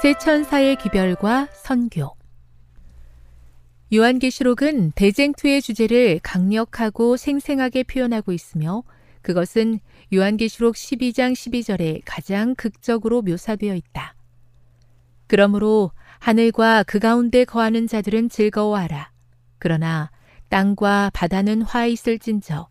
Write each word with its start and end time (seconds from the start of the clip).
새 0.00 0.14
천사의 0.16 0.76
기별과 0.76 1.48
선교 1.52 2.14
요한계시록은 3.92 4.92
대쟁투의 4.92 5.60
주제를 5.60 6.20
강력하고 6.22 7.16
생생하게 7.16 7.82
표현하고 7.82 8.30
있으며 8.30 8.84
그것은 9.22 9.80
요한계시록 10.14 10.76
12장 10.76 11.32
12절에 11.32 12.02
가장 12.04 12.54
극적으로 12.54 13.22
묘사되어 13.22 13.74
있다. 13.74 14.14
그러므로 15.26 15.90
하늘과 16.20 16.84
그 16.84 17.00
가운데 17.00 17.44
거하는 17.44 17.88
자들은 17.88 18.28
즐거워하라. 18.28 19.10
그러나 19.58 20.12
땅과 20.48 21.10
바다는 21.12 21.62
화 21.62 21.86
있을진저 21.86 22.68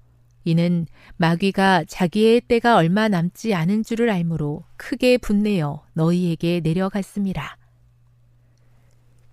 이는 0.48 0.88
마귀가 1.18 1.84
자기의 1.90 2.40
때가 2.40 2.78
얼마 2.78 3.10
남지 3.10 3.54
않은 3.54 3.84
줄을 3.84 4.10
알므로 4.10 4.64
크게 4.78 5.18
분내어 5.18 5.84
너희에게 5.92 6.62
내려갔습니다. 6.62 7.58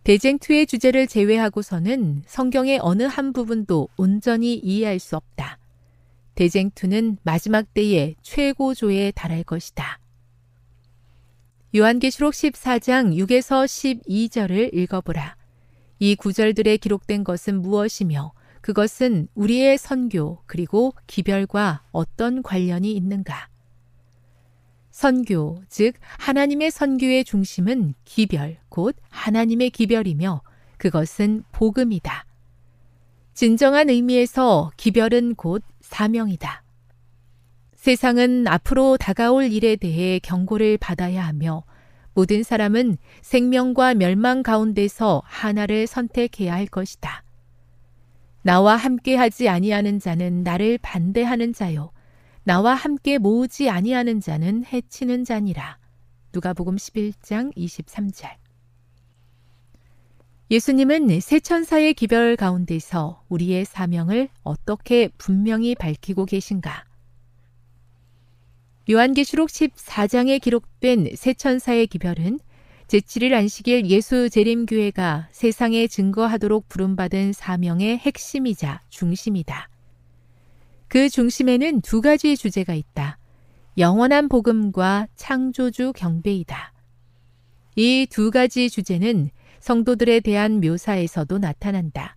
대쟁투의 0.03 0.67
주제를 0.67 1.07
제외하고서는 1.07 2.25
성경의 2.27 2.81
어느 2.83 3.05
한 3.05 3.33
부분도 3.33 3.91
온전히 3.97 4.57
이해할 4.57 4.99
수 4.99 5.15
없다. 5.15 5.59
대쟁투는 6.35 7.19
마지막 7.23 7.73
때의 7.73 8.17
최고조에 8.23 9.13
달할 9.13 9.45
것이다. 9.45 10.01
요한계시록 11.77 12.33
14장 12.33 13.15
6에서 13.15 13.67
12절을 13.67 14.75
읽어보라. 14.75 15.37
이 16.01 16.17
구절들에 16.17 16.77
기록된 16.79 17.23
것은 17.23 17.63
무엇이며 17.63 18.33
그것은 18.65 19.29
우리의 19.35 19.77
선교 19.77 20.39
그리고 20.47 20.95
기별과 21.07 21.83
어떤 21.93 22.43
관련이 22.43 22.93
있는가? 22.93 23.51
선교, 24.91 25.63
즉 25.69 25.93
하나님의 26.17 26.71
선교의 26.71 27.25
중심은 27.25 27.93
기별, 28.07 28.57
곧 28.71 28.97
하나님의 29.11 29.69
기별이며 29.69 30.41
그것은 30.79 31.45
복음이다. 31.53 32.25
진정한 33.35 33.91
의미에서 33.91 34.71
기별은 34.79 35.35
곧 35.35 35.63
사명이다. 35.83 36.63
세상은 37.75 38.47
앞으로 38.49 38.97
다가올 38.97 39.53
일에 39.53 39.77
대해 39.77 40.19
경고를 40.21 40.79
받아야 40.79 41.27
하며 41.27 41.65
모든 42.15 42.43
사람은 42.43 42.97
생명과 43.21 43.93
멸망 43.93 44.43
가운데서 44.43 45.21
하나를 45.27 45.87
선택해야 45.87 46.55
할 46.55 46.67
것이다. 46.67 47.24
나와 48.47 48.77
함께 48.77 49.16
하지 49.16 49.49
아니하는 49.49 49.99
자는 49.99 50.43
나를 50.43 50.77
반대하는 50.82 51.55
자요. 51.55 51.93
나와 52.43 52.75
함께 52.75 53.16
모으지 53.16 53.71
아니하는 53.71 54.21
자는 54.21 54.66
해치는 54.66 55.25
자니라. 55.25 55.78
누가복음 56.31 56.77
11장 56.77 57.56
23절. 57.56 58.34
예수님은 60.50 61.21
세 61.21 61.41
천사의 61.41 61.94
기별 61.94 62.37
가운데서 62.37 63.25
우리의 63.31 63.65
사명을 63.65 64.28
어떻게 64.43 65.09
분명히 65.16 65.75
밝히고 65.75 66.27
계신가? 66.27 66.84
요한계시록 68.91 69.49
14장에 69.49 70.39
기록된 70.39 71.16
세 71.16 71.33
천사의 71.33 71.86
기별은 71.86 72.41
제7일 72.89 73.33
안식일 73.33 73.86
예수 73.86 74.28
재림교회가 74.28 75.28
세상에 75.33 75.86
증거하도록 75.86 76.69
부름받은 76.69 77.33
사명의 77.33 77.98
핵심이자 77.98 78.83
중심이다. 78.91 79.69
그 80.89 81.09
중심에는 81.09 81.81
두 81.81 82.01
가지의 82.01 82.36
주제가 82.36 82.75
있다. 82.75 83.19
영원한 83.78 84.28
복음과 84.28 85.09
창조주 85.16 85.92
경배이다. 85.97 86.72
이 87.77 88.07
두 88.09 88.31
가지 88.31 88.71
주제는 88.71 89.31
성도들에 89.60 90.21
대한 90.21 90.60
묘사에서도 90.60 91.39
나타난다. 91.39 92.16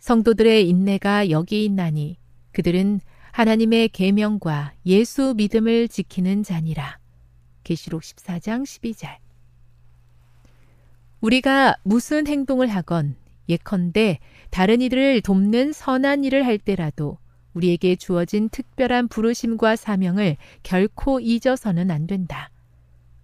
성도들의 0.00 0.68
인내가 0.68 1.30
여기 1.30 1.64
있나니 1.64 2.16
그들은 2.52 3.00
하나님의 3.32 3.90
계명과 3.90 4.72
예수 4.86 5.34
믿음을 5.36 5.88
지키는 5.88 6.42
자니라. 6.42 6.98
계시록 7.62 8.02
14장 8.02 8.62
12절. 8.62 9.23
우리가 11.24 11.74
무슨 11.84 12.26
행동을 12.26 12.66
하건 12.66 13.16
예컨대 13.48 14.18
다른 14.50 14.82
이들을 14.82 15.22
돕는 15.22 15.72
선한 15.72 16.22
일을 16.24 16.44
할 16.44 16.58
때라도 16.58 17.16
우리에게 17.54 17.96
주어진 17.96 18.50
특별한 18.50 19.08
부르심과 19.08 19.76
사명을 19.76 20.36
결코 20.62 21.20
잊어서는 21.20 21.90
안 21.90 22.06
된다. 22.06 22.50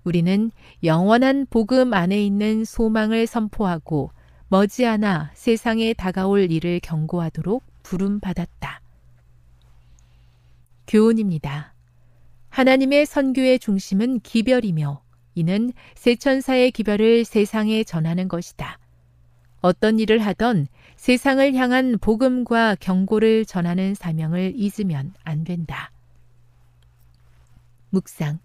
우리는 0.04 0.50
영원한 0.82 1.46
복음 1.50 1.92
안에 1.92 2.24
있는 2.24 2.64
소망을 2.64 3.26
선포하고 3.26 4.12
머지않아 4.48 5.32
세상에 5.34 5.92
다가올 5.92 6.50
일을 6.50 6.80
경고하도록 6.82 7.62
부름받았다. 7.82 8.80
교훈입니다. 10.86 11.74
하나님의 12.48 13.04
선교의 13.04 13.58
중심은 13.58 14.20
기별이며 14.20 15.02
이는 15.34 15.72
세천사의 15.94 16.72
기별을 16.72 17.24
세상에 17.24 17.84
전하는 17.84 18.28
것이다. 18.28 18.78
어떤 19.60 19.98
일을 19.98 20.18
하던 20.18 20.66
세상을 20.96 21.54
향한 21.54 21.98
복음과 21.98 22.76
경고를 22.80 23.44
전하는 23.44 23.94
사명을 23.94 24.54
잊으면 24.56 25.12
안 25.22 25.44
된다. 25.44 25.90
묵상. 27.90 28.38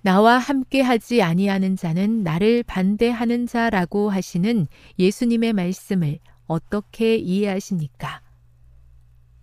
나와 0.00 0.38
함께 0.38 0.80
하지 0.80 1.22
아니하는 1.22 1.76
자는 1.76 2.22
나를 2.24 2.64
반대하는 2.64 3.46
자라고 3.46 4.10
하시는 4.10 4.66
예수님의 4.98 5.52
말씀을 5.52 6.18
어떻게 6.46 7.16
이해하십니까? 7.16 8.20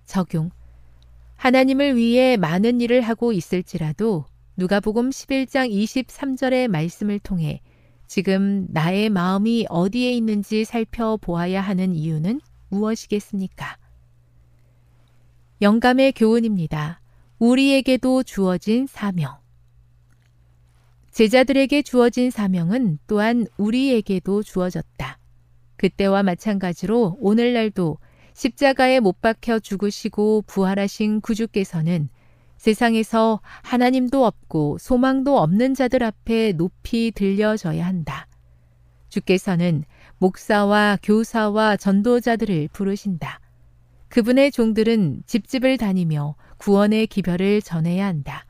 적용. 0.05 0.49
하나님을 1.37 1.95
위해 1.95 2.35
많은 2.35 2.81
일을 2.81 3.01
하고 3.01 3.31
있을지라도 3.31 4.25
누가복음 4.59 5.09
11장 5.09 5.71
23절의 5.71 6.67
말씀을 6.67 7.19
통해 7.19 7.61
지금 8.07 8.67
나의 8.67 9.09
마음이 9.09 9.67
어디에 9.69 10.11
있는지 10.11 10.65
살펴보아야 10.65 11.61
하는 11.61 11.95
이유는 11.95 12.41
무엇이겠습니까? 12.67 13.77
영감의 15.61 16.11
교훈입니다. 16.11 16.99
우리에게도 17.37 18.23
주어진 18.23 18.85
사명. 18.85 19.37
제자들에게 21.11 21.81
주어진 21.81 22.29
사명은 22.29 22.99
또한 23.07 23.47
우리에게도 23.55 24.43
주어졌다. 24.43 25.19
그때와 25.77 26.23
마찬가지로 26.23 27.15
오늘날도 27.21 27.97
십자가에 28.33 28.99
못 28.99 29.21
박혀 29.21 29.59
죽으시고 29.59 30.43
부활하신 30.47 31.21
구주께서는 31.21 32.09
세상에서 32.59 33.39
하나님도 33.63 34.25
없고 34.25 34.77
소망도 34.79 35.39
없는 35.39 35.73
자들 35.73 36.03
앞에 36.03 36.51
높이 36.51 37.11
들려져야 37.15 37.85
한다. 37.85 38.27
주께서는 39.07 39.85
목사와 40.19 40.99
교사와 41.01 41.77
전도자들을 41.77 42.69
부르신다. 42.73 43.39
그분의 44.09 44.51
종들은 44.51 45.23
집집을 45.25 45.77
다니며 45.77 46.35
구원의 46.57 47.07
기별을 47.07 47.61
전해야 47.61 48.05
한다. 48.05 48.45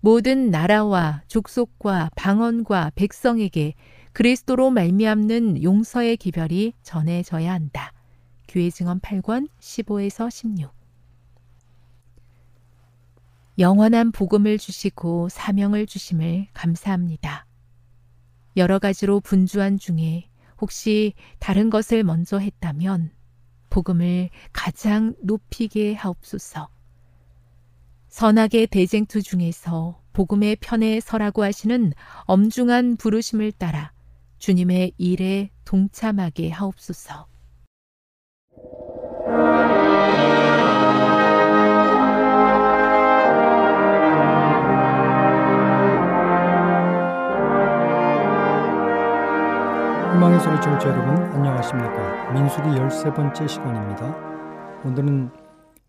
모든 0.00 0.50
나라와 0.50 1.22
족속과 1.28 2.10
방언과 2.16 2.92
백성에게 2.94 3.74
그리스도로 4.12 4.70
말미암는 4.70 5.62
용서의 5.62 6.16
기별이 6.16 6.72
전해져야 6.82 7.52
한다. 7.52 7.92
교회 8.48 8.70
증언 8.70 9.00
8권 9.00 9.48
15에서 9.60 10.30
16 10.30 10.75
영원한 13.58 14.12
복음을 14.12 14.58
주시고 14.58 15.30
사명을 15.30 15.86
주심을 15.86 16.48
감사합니다. 16.52 17.46
여러 18.56 18.78
가지로 18.78 19.20
분주한 19.20 19.78
중에 19.78 20.28
혹시 20.60 21.14
다른 21.38 21.70
것을 21.70 22.04
먼저 22.04 22.38
했다면 22.38 23.10
복음을 23.70 24.30
가장 24.52 25.14
높이게 25.22 25.94
하옵소서. 25.94 26.68
선악의 28.08 28.68
대쟁투 28.68 29.22
중에서 29.22 30.00
복음의 30.12 30.56
편에 30.60 31.00
서라고 31.00 31.42
하시는 31.42 31.92
엄중한 32.24 32.96
부르심을 32.96 33.52
따라 33.52 33.92
주님의 34.38 34.92
일에 34.96 35.50
동참하게 35.64 36.50
하옵소서. 36.50 37.26
희망의 50.14 50.40
소리 50.40 50.60
청취자 50.60 50.88
여러분 50.88 51.16
안녕하십니까? 51.32 52.32
민수기 52.32 52.68
13번째 52.68 53.48
시간입니다. 53.48 54.16
오늘은 54.84 55.30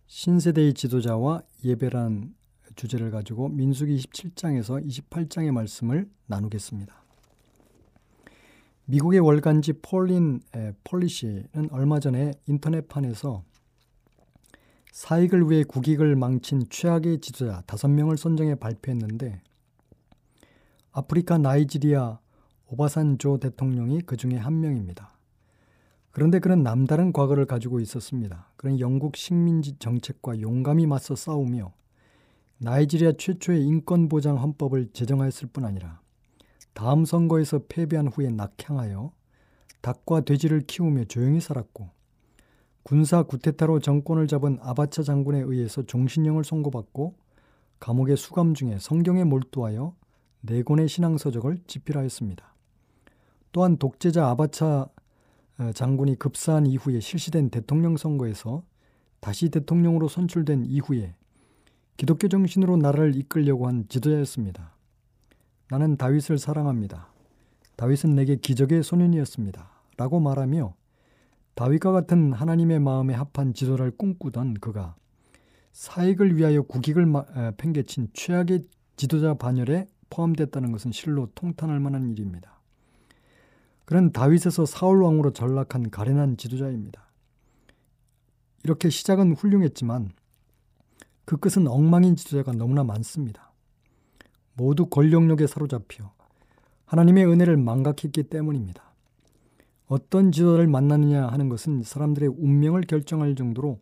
신세대의 0.07 0.73
지도자와 0.73 1.41
예배란 1.63 2.33
주제를 2.75 3.11
가지고 3.11 3.47
민수기 3.47 3.95
27장에서 3.95 4.83
28장의 4.83 5.51
말씀을 5.51 6.09
나누겠습니다. 6.25 6.93
미국의 8.85 9.19
월간지 9.19 9.73
Foreign 9.81 10.41
Policy는 10.83 11.69
얼마 11.71 11.99
전에 11.99 12.33
인터넷판에서 12.47 13.43
사익을 14.91 15.49
위해 15.49 15.63
국익을 15.63 16.15
망친 16.15 16.63
최악의 16.69 17.19
지도자 17.21 17.61
5명을 17.67 18.17
선정해 18.17 18.55
발표했는데 18.55 19.41
아프리카 20.91 21.37
나이지리아 21.37 22.19
오바산조 22.69 23.39
대통령이 23.39 24.01
그 24.01 24.17
중에 24.17 24.35
한 24.35 24.59
명입니다. 24.59 25.17
그런데 26.11 26.39
그는 26.39 26.63
남다른 26.63 27.13
과거를 27.13 27.45
가지고 27.45 27.79
있었습니다. 27.79 28.49
그는 28.57 28.79
영국 28.79 29.15
식민지 29.15 29.77
정책과 29.77 30.41
용감히 30.41 30.87
맞서 30.87 31.15
싸우며 31.15 31.73
나이지리아 32.57 33.13
최초의 33.13 33.63
인권보장 33.63 34.41
헌법을 34.41 34.89
제정하였을 34.93 35.49
뿐 35.53 35.63
아니라 35.63 36.01
다음 36.73 37.05
선거에서 37.05 37.61
패배한 37.69 38.07
후에 38.07 38.29
낙향하여 38.29 39.11
닭과 39.81 40.21
돼지를 40.21 40.61
키우며 40.61 41.05
조용히 41.05 41.39
살았고 41.39 41.89
군사 42.83 43.23
구테타로 43.23 43.79
정권을 43.79 44.27
잡은 44.27 44.57
아바차 44.61 45.03
장군에 45.03 45.39
의해서 45.39 45.83
종신형을 45.83 46.43
선고받고 46.43 47.15
감옥에 47.79 48.15
수감 48.15 48.53
중에 48.53 48.77
성경에 48.79 49.23
몰두하여 49.23 49.95
네 50.41 50.63
권의 50.63 50.87
신앙서적을 50.87 51.59
집필하였습니다. 51.67 52.56
또한 53.51 53.77
독재자 53.77 54.27
아바차 54.29 54.87
어, 55.59 55.71
장군이 55.73 56.17
급사한 56.17 56.67
이후에 56.67 56.99
실시된 56.99 57.49
대통령 57.49 57.97
선거에서 57.97 58.63
다시 59.19 59.49
대통령으로 59.49 60.07
선출된 60.07 60.65
이후에 60.65 61.15
기독교 61.97 62.27
정신으로 62.27 62.77
나라를 62.77 63.15
이끌려고 63.15 63.67
한 63.67 63.85
지도자였습니다. 63.89 64.75
나는 65.69 65.97
다윗을 65.97 66.37
사랑합니다. 66.37 67.07
다윗은 67.75 68.15
내게 68.15 68.35
기적의 68.35 68.83
소년이었습니다. 68.83 69.69
라고 69.97 70.19
말하며 70.19 70.75
다윗과 71.55 71.91
같은 71.91 72.33
하나님의 72.33 72.79
마음에 72.79 73.15
합한 73.15 73.55
지도를 73.55 73.91
꿈꾸던 73.91 74.55
그가 74.55 74.95
사익을 75.73 76.37
위하여 76.37 76.61
국익을 76.61 77.07
팽개친 77.57 78.09
최악의 78.13 78.61
지도자 78.95 79.33
반열에 79.33 79.87
포함됐다는 80.09 80.71
것은 80.71 80.91
실로 80.91 81.29
통탄할 81.33 81.79
만한 81.79 82.09
일입니다. 82.09 82.56
그는 83.87 84.11
다윗에서 84.11 84.65
사울 84.65 85.01
왕으로 85.01 85.31
전락한 85.31 85.91
가련한 85.91 86.35
지도자입니다. 86.35 87.07
이렇게 88.65 88.89
시작은 88.89 89.31
훌륭했지만 89.31 90.11
그 91.23 91.37
끝은 91.37 91.67
엉망인 91.67 92.17
지도자가 92.17 92.51
너무나 92.51 92.83
많습니다. 92.83 93.53
모두 94.55 94.87
권력력에 94.87 95.47
사로잡혀 95.47 96.11
하나님의 96.83 97.27
은혜를 97.27 97.55
망각했기 97.55 98.23
때문입니다. 98.23 98.83
어떤 99.87 100.33
지도자를 100.33 100.67
만나느냐 100.67 101.25
하는 101.25 101.47
것은 101.47 101.83
사람들의 101.83 102.27
운명을 102.27 102.81
결정할 102.81 103.35
정도로 103.35 103.79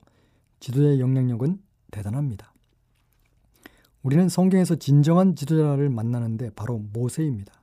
지도자의 0.60 1.00
영향력은 1.00 1.60
대단합니다. 1.90 2.54
우리는 4.04 4.30
성경에서 4.30 4.76
진정한 4.76 5.36
지도자를 5.36 5.90
만나는데 5.90 6.52
바로 6.52 6.78
모세입니다. 6.94 7.54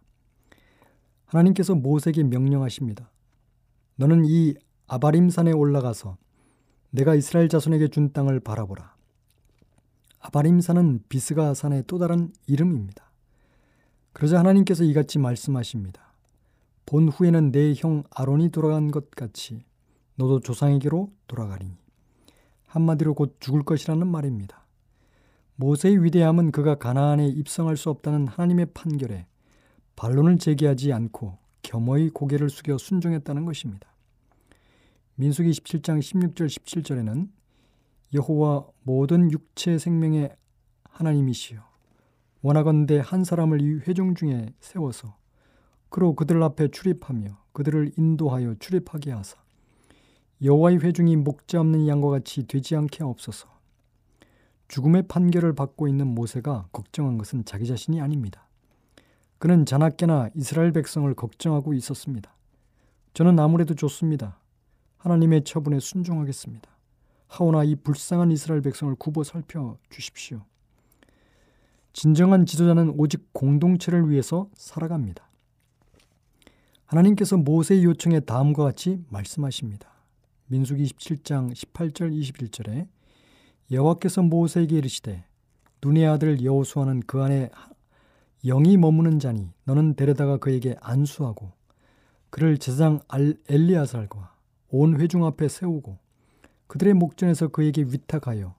하나님께서 1.33 1.75
모세에게 1.75 2.25
명령하십니다. 2.25 3.11
너는 3.97 4.25
이 4.27 4.55
아바림산에 4.87 5.53
올라가서 5.53 6.19
내가 6.91 7.15
이스라엘 7.15 7.49
자손에게 7.49 7.89
준 7.89 8.13
땅을 8.13 8.41
바라보라. 8.41 8.95
아바림산은 10.21 11.05
비스가 11.09 11.55
산의 11.55 11.85
또 11.87 11.99
다른 11.99 12.33
이름입니다. 12.47 13.11
그러자 14.13 14.39
하나님께서 14.39 14.85
이같이 14.85 15.19
말씀하십니다. 15.19 16.13
본 16.85 17.09
후에는 17.09 17.51
내 17.51 17.73
형 17.77 18.03
아론이 18.11 18.51
돌아간 18.51 18.91
것 18.91 19.11
같이 19.13 19.65
너도 20.17 20.41
조상에게로 20.41 21.11
돌아가리니. 21.29 21.73
한마디로 22.67 23.15
곧 23.15 23.37
죽을 23.41 23.63
것이라는 23.63 24.07
말입니다. 24.07 24.67
모세의 25.57 26.05
위대함은 26.05 26.53
그가 26.53 26.75
가나안에 26.75 27.27
입성할 27.29 27.77
수 27.77 27.89
없다는 27.89 28.27
하나님의 28.27 28.67
판결에 28.75 29.27
반론을 29.97 30.39
제기하지 30.39 30.93
않고 30.93 31.39
겸허히 31.63 32.11
고개를 32.11 32.51
숙여 32.51 32.79
순종했다는 32.79 33.45
것입니다. 33.45 33.89
민수기 35.17 35.51
17장 35.51 36.01
16절 36.01 36.47
17절에는 36.47 37.29
여호와 38.15 38.67
모든 38.83 39.31
육체 39.31 39.79
생명의 39.79 40.35
하나님이시여 40.85 41.63
원하건대 42.43 43.01
한 43.03 43.25
사람을 43.25 43.61
이 43.61 43.79
회중 43.87 44.15
중에 44.15 44.53
세워서 44.61 45.17
그로 45.89 46.15
그들 46.15 46.43
앞에 46.43 46.69
출입하며 46.69 47.39
그들을 47.53 47.93
인도하여 47.97 48.57
출입하게 48.59 49.13
하사 49.13 49.37
여호와의 50.43 50.79
회중이 50.81 51.17
목자 51.17 51.61
없는 51.61 51.87
양과 51.87 52.11
같이 52.11 52.47
되지 52.47 52.75
않게 52.75 53.05
없어서 53.05 53.49
죽음의 54.69 55.07
판결을 55.07 55.55
받고 55.55 55.87
있는 55.87 56.09
모세가 56.09 56.69
걱정한 56.73 57.19
것은 57.19 57.45
자기 57.45 57.67
자신이 57.67 58.01
아닙니다. 58.01 58.49
그는 59.43 59.67
자나깨나 59.67 60.31
이스라엘 60.37 60.71
백성을 60.71 61.13
걱정하고 61.15 61.75
있었습니다. 61.75 62.33
저는 63.13 63.41
아무래도 63.41 63.75
좋습니다. 63.75 64.39
하나님의 64.99 65.43
처분에 65.43 65.81
순종하겠습니다. 65.81 66.71
하오나 67.27 67.65
이 67.65 67.75
불쌍한 67.75 68.31
이스라엘 68.31 68.61
백성을 68.61 68.95
굽어 68.95 69.25
살펴 69.25 69.79
주십시오. 69.91 70.45
진정한 71.93 72.47
지도자는 72.47 72.95
오직 72.97 73.33
공동체를 73.33 74.09
위해서 74.11 74.49
살아갑니다. 74.55 75.29
하나님께서 76.87 77.37
모세의 77.37 77.83
요청에 77.83 78.21
다음과 78.21 78.63
같이 78.63 79.05
말씀하십니다. 79.09 79.91
민수기 80.47 80.85
27장 80.85 81.53
18절 81.53 82.17
21절에 82.17 82.87
여호와께서 83.73 84.23
모세에게 84.23 84.77
이르시되 84.77 85.25
눈의 85.83 86.07
아들 86.07 86.45
여호수아는 86.45 87.01
그 87.09 87.21
안에 87.21 87.51
영이 88.45 88.77
머무는 88.77 89.19
자니 89.19 89.53
너는 89.65 89.95
데려다가 89.95 90.39
그에게 90.39 90.77
안수하고 90.81 91.53
그를 92.31 92.59
제사장 92.59 93.01
엘리아살과 93.49 94.35
온 94.71 95.01
회중 95.01 95.25
앞에 95.25 95.49
세우고 95.49 95.99
그들의 96.67 96.95
목전에서 96.95 97.49
그에게 97.49 97.83
위탁하여 97.83 98.55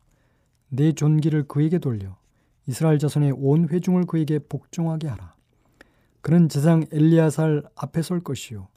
내 0.69 0.91
존귀를 0.91 1.47
그에게 1.47 1.79
돌려 1.79 2.15
이스라엘 2.67 2.99
자손의 2.99 3.33
온 3.37 3.67
회중을 3.67 4.05
그에게 4.05 4.39
복종하게 4.39 5.07
하라. 5.07 5.35
그는 6.21 6.47
제사장 6.47 6.85
엘리아살 6.91 7.63
앞에 7.75 8.01
설 8.01 8.21
것이요 8.21 8.67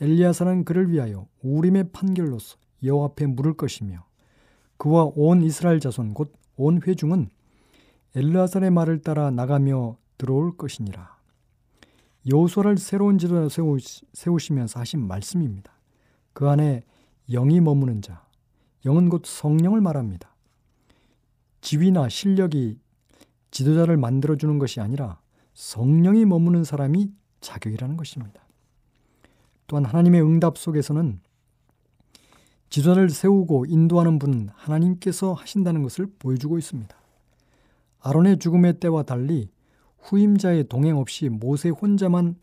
엘리아살은 0.00 0.64
그를 0.64 0.90
위하여 0.90 1.26
우림의 1.42 1.90
판결로서 1.92 2.58
여호와 2.84 3.06
앞에 3.06 3.26
물을 3.26 3.54
것이며 3.54 4.04
그와 4.76 5.10
온 5.14 5.42
이스라엘 5.42 5.80
자손 5.80 6.14
곧 6.14 6.42
온 6.56 6.80
회중은 6.86 7.30
엘리아살의 8.14 8.70
말을 8.70 9.00
따라 9.00 9.30
나가며 9.30 9.96
들어올 10.18 10.56
것이니라. 10.56 11.16
여호수아를 12.28 12.78
새로운 12.78 13.18
지도자 13.18 13.62
세우시면서 14.12 14.80
하신 14.80 15.06
말씀입니다. 15.06 15.72
그 16.32 16.48
안에 16.48 16.82
영이 17.28 17.60
머무는 17.60 18.00
자, 18.00 18.24
영은 18.84 19.08
곧 19.08 19.22
성령을 19.24 19.80
말합니다. 19.80 20.34
지위나 21.60 22.08
실력이 22.08 22.78
지도자를 23.50 23.96
만들어주는 23.96 24.58
것이 24.58 24.80
아니라 24.80 25.20
성령이 25.54 26.24
머무는 26.24 26.64
사람이 26.64 27.12
자격이라는 27.40 27.96
것입니다. 27.96 28.42
또한 29.66 29.84
하나님의 29.84 30.22
응답 30.22 30.58
속에서는 30.58 31.20
지도자를 32.70 33.10
세우고 33.10 33.66
인도하는 33.66 34.18
분은 34.18 34.48
하나님께서 34.54 35.34
하신다는 35.34 35.82
것을 35.82 36.06
보여주고 36.18 36.58
있습니다. 36.58 36.96
아론의 38.00 38.38
죽음의 38.38 38.80
때와 38.80 39.02
달리 39.02 39.50
후임자의 40.02 40.64
동행 40.68 40.98
없이 40.98 41.28
모세 41.28 41.68
혼자만 41.70 42.36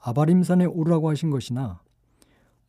아바림산에 0.00 0.66
오르라고 0.66 1.10
하신 1.10 1.30
것이나 1.30 1.80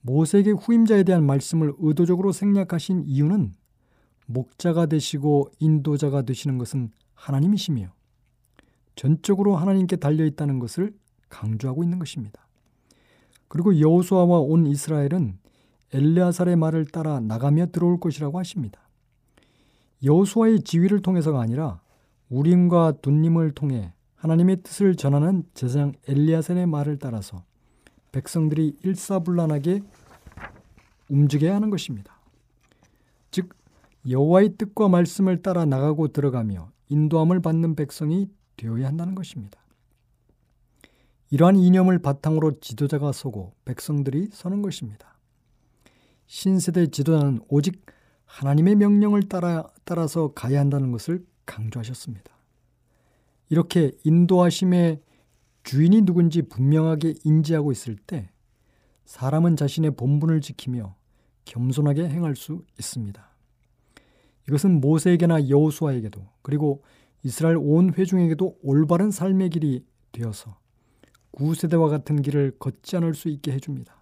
모세에게 0.01 0.51
후임자에 0.51 1.03
대한 1.03 1.25
말씀을 1.25 1.73
의도적으로 1.77 2.31
생략하신 2.31 3.03
이유는 3.05 3.53
목자가 4.25 4.85
되시고 4.85 5.49
인도자가 5.59 6.21
되시는 6.21 6.57
것은 6.57 6.91
하나님이시며 7.15 7.91
전적으로 8.95 9.55
하나님께 9.55 9.97
달려 9.97 10.25
있다는 10.25 10.59
것을 10.59 10.93
강조하고 11.29 11.83
있는 11.83 11.99
것입니다. 11.99 12.47
그리고 13.47 13.79
여호수아와 13.79 14.39
온 14.39 14.67
이스라엘은 14.67 15.37
엘레아살의 15.93 16.55
말을 16.55 16.85
따라 16.85 17.19
나가며 17.19 17.67
들어올 17.67 17.99
것이라고 17.99 18.37
하십니다. 18.39 18.79
여호수아의 20.03 20.61
지위를 20.61 21.01
통해서가 21.01 21.41
아니라 21.41 21.81
우림과 22.29 22.93
둔님을 23.01 23.51
통해 23.51 23.91
하나님의 24.19 24.63
뜻을 24.63 24.95
전하는 24.95 25.43
제사장 25.53 25.93
엘리아셀의 26.07 26.67
말을 26.67 26.99
따라서 26.99 27.43
백성들이 28.11 28.77
일사불란하게 28.83 29.81
움직여야 31.09 31.55
하는 31.55 31.69
것입니다. 31.69 32.19
즉 33.31 33.49
여호와의 34.09 34.55
뜻과 34.57 34.89
말씀을 34.89 35.41
따라 35.41 35.65
나가고 35.65 36.09
들어가며 36.09 36.71
인도함을 36.89 37.41
받는 37.41 37.75
백성이 37.75 38.29
되어야 38.57 38.87
한다는 38.87 39.15
것입니다. 39.15 39.59
이러한 41.31 41.55
이념을 41.55 41.99
바탕으로 41.99 42.59
지도자가 42.59 43.11
서고 43.11 43.53
백성들이 43.63 44.29
서는 44.33 44.61
것입니다. 44.61 45.17
신세대 46.25 46.87
지도자는 46.87 47.41
오직 47.47 47.85
하나님의 48.25 48.75
명령을 48.75 49.23
따라, 49.23 49.67
따라서 49.85 50.33
가야 50.33 50.59
한다는 50.59 50.91
것을 50.91 51.25
강조하셨습니다. 51.45 52.38
이렇게 53.49 53.91
인도하심의 54.03 55.01
주인이 55.63 56.01
누군지 56.03 56.41
분명하게 56.41 57.15
인지하고 57.23 57.71
있을 57.71 57.95
때 57.95 58.29
사람은 59.05 59.55
자신의 59.55 59.91
본분을 59.91 60.41
지키며 60.41 60.95
겸손하게 61.45 62.07
행할 62.07 62.35
수 62.35 62.63
있습니다. 62.79 63.27
이것은 64.47 64.81
모세에게나 64.81 65.49
여호수아에게도 65.49 66.21
그리고 66.41 66.83
이스라엘 67.23 67.57
온 67.57 67.93
회중에게도 67.93 68.59
올바른 68.61 69.11
삶의 69.11 69.49
길이 69.49 69.85
되어서 70.11 70.57
구세대와 71.31 71.89
같은 71.89 72.21
길을 72.21 72.57
걷지 72.59 72.97
않을 72.97 73.13
수 73.13 73.29
있게 73.29 73.51
해줍니다. 73.51 73.95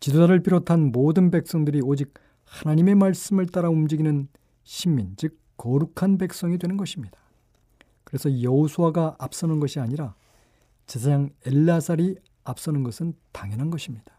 지도자를 0.00 0.42
비롯한 0.42 0.92
모든 0.92 1.30
백성들이 1.30 1.80
오직 1.82 2.14
하나님의 2.44 2.94
말씀을 2.94 3.46
따라 3.46 3.70
움직이는 3.70 4.28
신민, 4.62 5.14
즉 5.16 5.38
거룩한 5.56 6.18
백성이 6.18 6.58
되는 6.58 6.76
것입니다. 6.76 7.18
그래서 8.16 8.42
여호수아가 8.42 9.16
앞서는 9.18 9.60
것이 9.60 9.78
아니라 9.78 10.14
제사장 10.86 11.28
엘라살이 11.44 12.16
앞서는 12.44 12.82
것은 12.82 13.12
당연한 13.32 13.68
것입니다. 13.68 14.18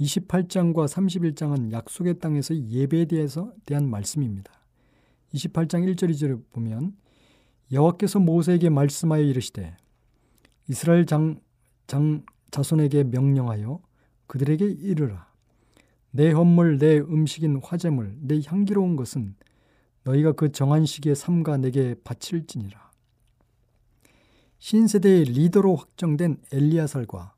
28장과 0.00 0.88
31장은 0.88 1.72
약속의 1.72 2.20
땅에서 2.20 2.56
예배에 2.56 3.04
대해서 3.04 3.52
대한 3.66 3.90
말씀입니다. 3.90 4.50
28장 5.34 5.94
1절 5.94 6.10
2절을 6.10 6.42
보면 6.52 6.96
여호와께서 7.70 8.18
모세에게 8.20 8.70
말씀하여 8.70 9.22
이르시되 9.22 9.76
이스라엘 10.68 11.04
장, 11.04 11.40
장 11.86 12.24
자손에게 12.50 13.04
명령하여 13.04 13.80
그들에게 14.26 14.64
이르라 14.64 15.28
내 16.12 16.32
헌물 16.32 16.78
내 16.78 16.98
음식인 16.98 17.60
화제물 17.62 18.16
내 18.20 18.40
향기로운 18.46 18.96
것은 18.96 19.34
너희가 20.04 20.32
그 20.32 20.52
정한 20.52 20.86
시기에 20.86 21.14
삼가 21.14 21.56
내게 21.56 21.94
바칠지니라 22.04 22.90
신세대의 24.58 25.24
리더로 25.24 25.76
확정된 25.76 26.38
엘리야살과 26.52 27.34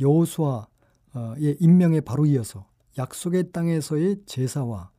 여호수아 0.00 0.66
의 1.14 1.56
임명에 1.60 2.00
바로 2.00 2.24
이어서 2.24 2.66
약속의 2.96 3.52
땅에서의 3.52 4.22
제사와 4.24 4.90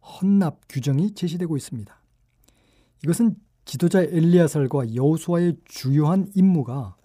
헌납 0.00 0.60
규정이 0.68 1.12
제시되고 1.12 1.56
있습니다. 1.56 2.00
이것은 3.04 3.36
지도자 3.66 4.02
엘리야살과 4.02 4.94
여호수아의 4.94 5.58
주요한 5.66 6.30
임무가 6.34 6.96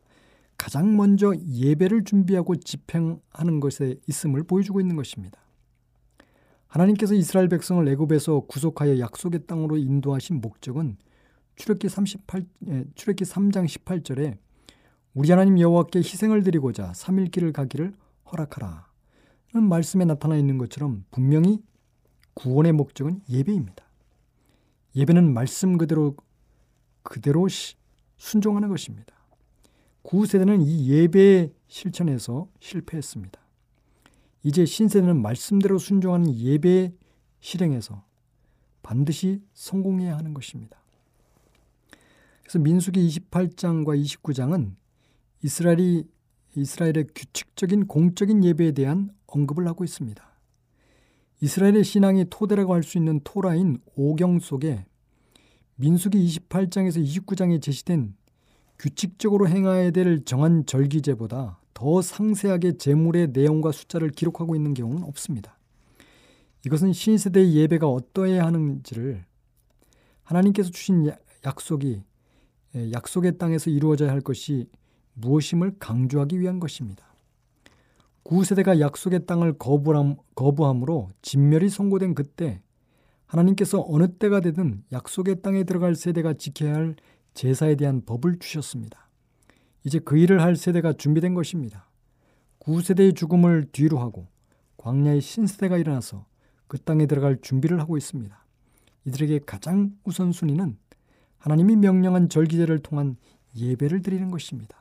가장 0.58 0.96
먼저 0.96 1.34
예배를 1.36 2.06
준비하고 2.06 2.56
집행하는 2.56 3.60
것에 3.60 3.96
있음을 4.08 4.44
보여주고 4.44 4.80
있는 4.80 4.96
것입니다. 4.96 5.43
하나님께서 6.74 7.14
이스라엘 7.14 7.50
백성을 7.50 7.88
애굽에서 7.88 8.42
구속하여 8.48 8.98
약속의 8.98 9.46
땅으로 9.46 9.78
인도하신 9.78 10.42
목적은 10.42 10.98
출애기 11.56 11.88
38 11.88 12.46
출애기 12.96 13.26
3장 13.26 13.68
18절에 13.68 14.38
우리 15.14 15.30
하나님 15.30 15.60
여호와께 15.60 16.00
희생을 16.00 16.42
드리고자 16.42 16.92
3일 16.94 17.32
길을 17.32 17.54
가기를 17.54 17.94
허락하라. 18.32 18.88
는 19.54 19.70
말씀에 19.70 20.06
나타나 20.06 20.36
있는 20.36 20.58
것처럼 20.58 21.06
분명히 21.12 21.62
구원의 22.34 22.72
목적은 22.72 23.22
예배입니다. 23.30 23.86
예배는 24.96 25.32
말씀 25.32 25.78
그대로 25.78 26.16
그대로 27.04 27.48
순종하는 28.18 28.70
것입니다. 28.70 29.14
구세대는 30.02 30.62
이 30.64 30.90
예배의 30.90 31.54
실천에서 31.68 32.48
실패했습니다. 32.60 33.43
이제 34.44 34.66
신세대는 34.66 35.22
말씀대로 35.22 35.78
순종하는 35.78 36.36
예배의 36.36 36.94
실행에서 37.40 38.04
반드시 38.82 39.42
성공해야 39.54 40.18
하는 40.18 40.34
것입니다. 40.34 40.78
그래서 42.42 42.60
민수기 42.60 43.08
28장과 43.08 44.00
29장은 44.02 44.76
이스라엘이 45.42 46.06
이스라엘의 46.56 47.08
규칙적인 47.16 47.88
공적인 47.88 48.44
예배에 48.44 48.74
대한 48.74 49.10
언급을 49.26 49.66
하고 49.68 49.84
있습니다. 49.84 50.24
이스라엘의 51.42 51.84
신앙이 51.84 52.26
토대라고 52.30 52.74
할 52.74 52.84
수 52.84 52.98
있는 52.98 53.20
토라인 53.24 53.80
오경 53.96 54.40
속에 54.40 54.86
민수기 55.76 56.26
28장에서 56.28 57.04
29장에 57.04 57.62
제시된 57.62 58.16
규칙적으로 58.78 59.48
행해야 59.48 59.92
될 59.92 60.24
정한 60.26 60.66
절기제보다 60.66 61.60
더더 61.84 62.02
상세하게 62.02 62.78
제물의 62.78 63.32
내용과 63.34 63.74
숫자를 63.74 64.10
기록하고 64.10 64.56
있는 64.56 64.74
경우는 64.74 65.04
없습니다. 65.04 65.58
이것은 66.66 66.94
신세대의 66.94 67.56
예배가 67.56 67.88
어떠해야 67.88 68.46
하는지를 68.46 69.26
하나님께서 70.24 70.72
주신 70.72 71.12
약속이 71.46 72.02
약속의 72.94 73.38
땅에서 73.38 73.70
이루어져야 73.70 74.12
할 74.12 74.22
것이 74.22 74.70
무엇임을 75.16 75.76
강조하기 75.78 76.40
위한 76.40 76.62
것입니다. 76.62 77.06
구세대가 78.24 78.80
약속의 78.80 79.26
땅을 79.26 79.58
거부함, 79.58 80.16
거부함으로 80.36 81.10
진멸이 81.22 81.68
선고된 81.68 82.16
그때 82.16 82.62
하나님께서 83.26 83.84
어느 83.90 84.08
때가 84.08 84.40
되든 84.40 84.86
약속의 84.94 85.42
땅에 85.42 85.66
들어갈 85.66 85.96
세대가 85.96 86.34
지켜야 86.34 86.76
할 86.76 86.96
제사에 87.34 87.76
대한 87.76 88.06
법을 88.06 88.40
주셨습니다. 88.40 89.03
이제 89.84 90.00
그 90.00 90.18
일을 90.18 90.42
할 90.42 90.56
세대가 90.56 90.94
준비된 90.94 91.34
것입니다. 91.34 91.90
구세대의 92.60 93.14
죽음을 93.14 93.66
뒤로 93.72 94.00
하고 94.00 94.28
광야의 94.78 95.22
신세대가 95.22 95.78
일어나서 95.78 96.26
그 96.68 96.78
땅에 96.80 97.06
들어갈 97.06 97.38
준비를 97.42 97.80
하고 97.80 97.98
있습니다. 97.98 98.36
이들에게 99.06 99.40
가장 99.46 99.96
우선순위는 100.06 100.78
하나님이 101.38 101.76
명령한 101.76 102.30
절기제를 102.30 102.80
통한 102.80 103.18
예배를 103.56 104.02
드리는 104.02 104.32
것입니다. 104.32 104.78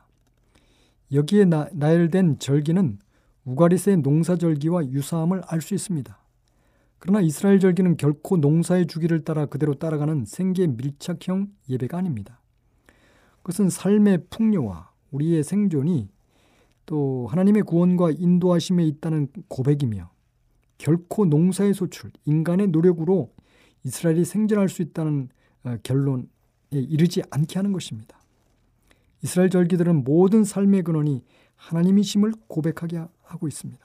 여기에 1.11 1.45
나, 1.45 1.67
나열된 1.73 2.39
절기는 2.39 2.99
우가리스의 3.45 3.97
농사절기와 3.97 4.87
유사함을 4.87 5.41
알 5.45 5.61
수 5.61 5.73
있습니다. 5.73 6.17
그러나 6.99 7.19
이스라엘 7.19 7.59
절기는 7.59 7.97
결코 7.97 8.37
농사의 8.37 8.87
주기를 8.87 9.25
따라 9.25 9.45
그대로 9.45 9.73
따라가는 9.73 10.23
생계 10.23 10.67
밀착형 10.67 11.49
예배가 11.67 11.97
아닙니다. 11.97 12.41
그것은 13.41 13.69
삶의 13.69 14.27
풍요와 14.29 14.92
우리의 15.13 15.43
생존이 15.43 16.09
또 16.85 17.27
하나님의 17.29 17.63
구원과 17.63 18.11
인도하심에 18.11 18.85
있다는 18.85 19.29
고백이며 19.47 20.11
결코 20.77 21.25
농사의 21.25 21.73
소출, 21.73 22.11
인간의 22.25 22.67
노력으로 22.67 23.31
이스라엘이 23.85 24.25
생존할 24.25 24.67
수 24.69 24.81
있다는 24.81 25.29
어, 25.63 25.77
결론에 25.83 26.25
이르지 26.71 27.21
않게 27.29 27.57
하는 27.57 27.71
것입니다. 27.71 28.19
이스라엘 29.21 29.49
절기들은 29.49 30.03
모든 30.03 30.43
삶의 30.43 30.83
근원이 30.83 31.23
하나님이심을 31.55 32.33
고백하게 32.47 33.05
하고 33.21 33.47
있습니다. 33.47 33.81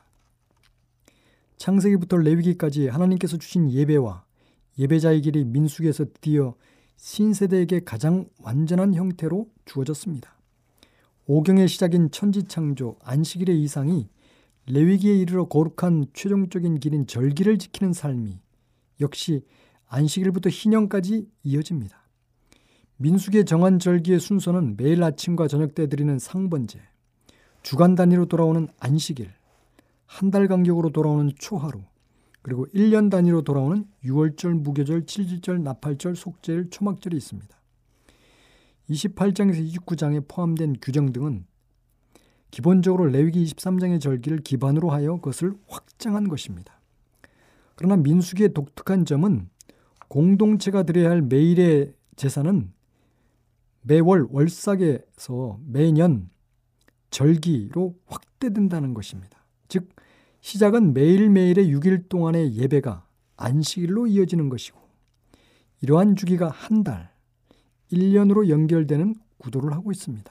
창세기부터 1.56 2.16
레위기까지 2.16 2.88
하나님께서 2.88 3.36
주신 3.36 3.70
예배와 3.70 4.24
예배자의 4.78 5.20
길이 5.22 5.44
민수기에서 5.44 6.06
드디어 6.06 6.54
신세대에게 6.96 7.80
가장 7.84 8.28
완전한 8.42 8.94
형태로 8.94 9.48
주어졌습니다. 9.64 10.37
오경의 11.30 11.68
시작인 11.68 12.10
천지창조 12.10 12.96
안식일의 13.04 13.62
이상이 13.62 14.08
레위기에 14.66 15.14
이르러 15.14 15.46
거룩한 15.46 16.06
최종적인 16.14 16.80
길인 16.80 17.06
절기를 17.06 17.58
지키는 17.58 17.92
삶이 17.92 18.40
역시 19.02 19.44
안식일부터 19.88 20.48
희년까지 20.48 21.28
이어집니다. 21.42 21.98
민숙의 22.96 23.44
정한 23.44 23.78
절기의 23.78 24.20
순서는 24.20 24.78
매일 24.78 25.02
아침과 25.02 25.48
저녁 25.48 25.74
때 25.74 25.86
드리는 25.86 26.18
상번제, 26.18 26.80
주간 27.62 27.94
단위로 27.94 28.24
돌아오는 28.24 28.66
안식일, 28.78 29.30
한 30.06 30.30
달 30.30 30.48
간격으로 30.48 30.88
돌아오는 30.88 31.30
초하루, 31.38 31.82
그리고 32.40 32.66
1년 32.68 33.10
단위로 33.10 33.42
돌아오는 33.42 33.84
6월절, 34.02 34.62
무교절, 34.62 35.04
7일절, 35.04 35.60
나팔절, 35.60 36.16
속죄일, 36.16 36.70
초막절이 36.70 37.14
있습니다. 37.18 37.57
28장에서 38.90 39.66
29장에 39.74 40.26
포함된 40.26 40.76
규정 40.80 41.12
등은 41.12 41.46
기본적으로 42.50 43.06
레위기 43.06 43.44
23장의 43.44 44.00
절기를 44.00 44.38
기반으로 44.38 44.90
하여 44.90 45.16
그것을 45.16 45.54
확장한 45.68 46.28
것입니다. 46.28 46.80
그러나 47.74 47.96
민수기의 47.96 48.54
독특한 48.54 49.04
점은 49.04 49.48
공동체가 50.08 50.82
드려야 50.82 51.10
할 51.10 51.22
매일의 51.22 51.94
제사는 52.16 52.72
매월 53.82 54.26
월삭에서 54.30 55.60
매년 55.66 56.30
절기로 57.10 57.96
확대된다는 58.06 58.94
것입니다. 58.94 59.44
즉 59.68 59.88
시작은 60.40 60.94
매일매일의 60.94 61.72
6일 61.74 62.08
동안의 62.08 62.54
예배가 62.54 63.06
안식일로 63.36 64.06
이어지는 64.06 64.48
것이고 64.48 64.78
이러한 65.82 66.16
주기가 66.16 66.48
한 66.48 66.82
달, 66.82 67.12
1년으로 67.92 68.48
연결되는 68.48 69.14
구도를 69.38 69.72
하고 69.72 69.92
있습니다. 69.92 70.30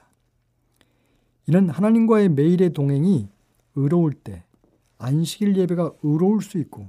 이는 1.47 1.69
하나님과의 1.69 2.29
매일의 2.29 2.73
동행이 2.73 3.29
의로울 3.75 4.13
때 4.13 4.43
안식일 4.97 5.55
예배가 5.57 5.93
의로울 6.03 6.41
수 6.41 6.57
있고 6.57 6.87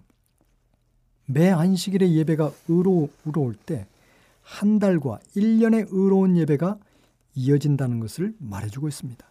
매 1.26 1.50
안식일의 1.50 2.16
예배가 2.16 2.52
의로, 2.68 3.08
의로울 3.24 3.54
때 3.54 3.86
한 4.48 4.78
달과 4.78 5.20
1년의 5.36 5.88
의로운 5.90 6.36
예배가 6.36 6.78
이어진다는 7.34 8.00
것을 8.00 8.34
말해주고 8.38 8.88
있습니다. 8.88 9.24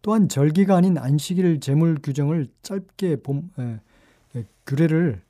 또한 0.00 0.28
절기가 0.28 0.76
아닌 0.76 0.96
안식일 0.96 1.58
제물 1.58 1.98
규정을 2.00 2.46
짧게 2.62 3.16
봄, 3.16 3.50
에, 3.58 3.80
에, 4.36 4.44
규례를 4.64 5.20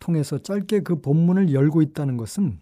통해서 0.00 0.38
짧게 0.38 0.80
그 0.80 1.00
본문을 1.00 1.52
열고 1.52 1.82
있다는 1.82 2.16
것은 2.16 2.58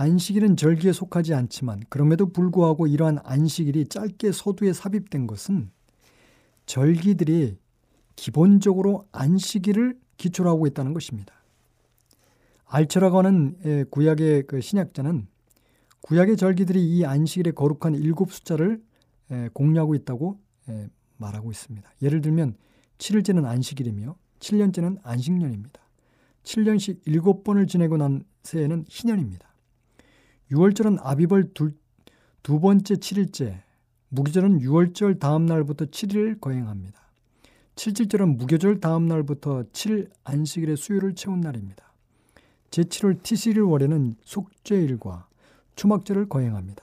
안식일은 0.00 0.56
절기에 0.56 0.92
속하지 0.92 1.34
않지만 1.34 1.82
그럼에도 1.88 2.32
불구하고 2.32 2.86
이러한 2.86 3.18
안식일이 3.24 3.88
짧게 3.88 4.30
서두에 4.30 4.72
삽입된 4.72 5.26
것은 5.26 5.72
절기들이 6.66 7.58
기본적으로 8.14 9.08
안식일을 9.10 9.98
기초로 10.16 10.50
하고 10.50 10.68
있다는 10.68 10.94
것입니다. 10.94 11.34
알처라고 12.66 13.18
하는 13.18 13.88
구약의 13.90 14.46
그 14.46 14.60
신약자는 14.60 15.26
구약의 16.02 16.36
절기들이 16.36 16.80
이 16.80 17.04
안식일의 17.04 17.56
거룩한 17.56 17.96
일곱 17.96 18.32
숫자를 18.32 18.80
공유하고 19.52 19.96
있다고 19.96 20.38
말하고 21.16 21.50
있습니다. 21.50 21.90
예를 22.02 22.20
들면 22.20 22.54
7일째는 22.98 23.46
안식일이며 23.46 24.14
7년째는 24.38 24.98
안식년입니다. 25.02 25.80
7년씩 26.44 27.02
7번을 27.04 27.66
지내고 27.66 27.96
난 27.96 28.22
새해는 28.44 28.84
희년입니다. 28.88 29.47
6월절은 30.50 30.98
아비벌 31.02 31.52
두, 31.54 31.72
두 32.42 32.60
번째 32.60 32.94
7일째, 32.94 33.60
무기절은 34.08 34.60
6월절 34.60 35.18
다음 35.18 35.46
날부터 35.46 35.86
7일 35.86 36.40
거행합니다. 36.40 36.98
7일절은 37.74 38.36
무교절 38.36 38.80
다음 38.80 39.06
날부터 39.06 39.64
7일 39.72 40.10
안식일의 40.24 40.76
수요를 40.76 41.14
채운 41.14 41.40
날입니다. 41.40 41.84
제7월 42.70 43.22
티시일 43.22 43.60
월에는 43.60 44.16
속죄일과 44.24 45.28
추막절을 45.76 46.28
거행합니다. 46.28 46.82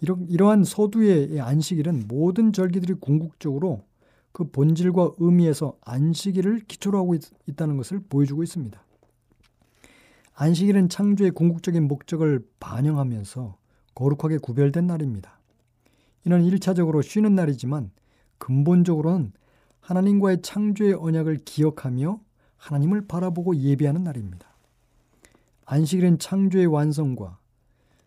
이러, 0.00 0.18
이러한 0.28 0.64
서두의 0.64 1.40
안식일은 1.40 2.04
모든 2.06 2.52
절기들이 2.52 2.94
궁극적으로 3.00 3.82
그 4.32 4.50
본질과 4.50 5.12
의미에서 5.18 5.78
안식일을 5.80 6.60
기초로 6.66 6.98
하고 6.98 7.14
있, 7.14 7.22
있다는 7.46 7.76
것을 7.76 8.00
보여주고 8.08 8.42
있습니다. 8.42 8.82
안식일은 10.36 10.88
창조의 10.88 11.30
궁극적인 11.30 11.86
목적을 11.86 12.44
반영하면서 12.58 13.56
거룩하게 13.94 14.38
구별된 14.38 14.86
날입니다. 14.88 15.38
이는 16.26 16.42
1차적으로 16.42 17.02
쉬는 17.02 17.36
날이지만 17.36 17.92
근본적으로는 18.38 19.32
하나님과의 19.80 20.42
창조의 20.42 20.94
언약을 20.94 21.44
기억하며 21.44 22.20
하나님을 22.56 23.06
바라보고 23.06 23.56
예배하는 23.56 24.02
날입니다. 24.02 24.48
안식일은 25.66 26.18
창조의 26.18 26.66
완성과 26.66 27.38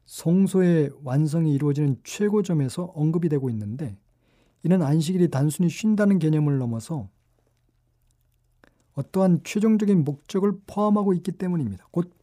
성소의 0.05 0.91
완성이 1.03 1.53
이루어지는 1.53 1.97
최고점에서 2.03 2.91
언급이 2.95 3.29
되고 3.29 3.49
있는데 3.49 3.97
이는 4.63 4.81
안식일이 4.81 5.29
단순히 5.29 5.69
쉰다는 5.69 6.19
개념을 6.19 6.57
넘어서 6.57 7.07
어떠한 8.95 9.41
최종적인 9.43 10.03
목적을 10.03 10.59
포함하고 10.65 11.13
있기 11.13 11.33
때문입니다. 11.33 11.87
곧 11.91 12.16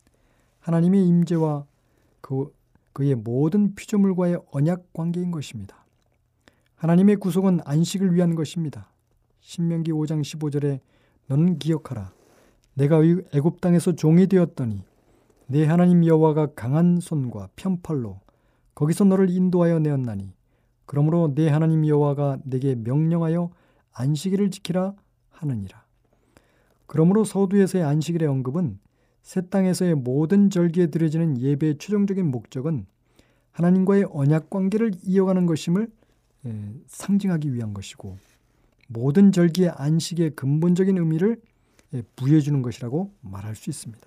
하나님의 0.65 1.07
임재와 1.07 1.67
그, 2.23 2.51
그의 2.95 3.15
모든 3.15 3.75
피조물과의 3.75 4.39
언약 4.51 4.95
관계인 4.95 5.31
것입니다. 5.31 5.85
하나님의 6.77 7.17
구속은 7.17 7.61
안식을 7.67 8.15
위한 8.15 8.35
것입니다. 8.35 8.89
신명기 9.41 9.93
5장 9.93 10.23
15절에 10.23 10.81
너는 11.27 11.59
기억하라. 11.59 12.13
내가 12.73 13.01
애굽 13.05 13.61
땅에서 13.61 13.93
종이 13.93 14.27
되었더니 14.27 14.83
내 15.49 15.67
하나님 15.67 16.05
여호와가 16.07 16.55
강한 16.55 16.99
손과 16.99 17.51
편팔로 17.57 18.21
거기서 18.75 19.05
너를 19.05 19.29
인도하여 19.29 19.79
내었나니 19.81 20.33
그러므로 20.87 21.35
내 21.35 21.51
하나님 21.51 21.87
여호와가 21.87 22.39
내게 22.43 22.75
명령하여 22.75 23.51
안식일을 23.93 24.51
지키라 24.51 24.95
하느니라. 25.31 25.85
그러므로 26.87 27.25
서두에서의 27.25 27.85
안식일의 27.85 28.27
언급은 28.29 28.79
새 29.25 29.41
땅에서의 29.49 29.95
모든 29.95 30.51
절기에 30.51 30.89
드려지는 30.89 31.41
예배의 31.41 31.79
최종적인 31.79 32.31
목적은 32.31 32.87
하나님과의 33.53 34.05
언약 34.11 34.51
관계를 34.51 34.93
이어가는 35.03 35.47
것임을 35.47 35.91
예, 36.47 36.75
상징하기 36.87 37.55
위한 37.55 37.73
것이고 37.73 38.19
모든 38.87 39.33
절기의 39.33 39.71
안식의 39.71 40.37
근본적인 40.37 40.99
의미를 40.99 41.41
예, 41.95 42.03
부여해 42.17 42.41
주는 42.41 42.61
것이라고 42.61 43.13
말할 43.23 43.57
수 43.57 43.71
있습니다. 43.71 44.07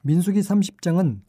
민수기 0.00 0.40
30장은 0.40 1.20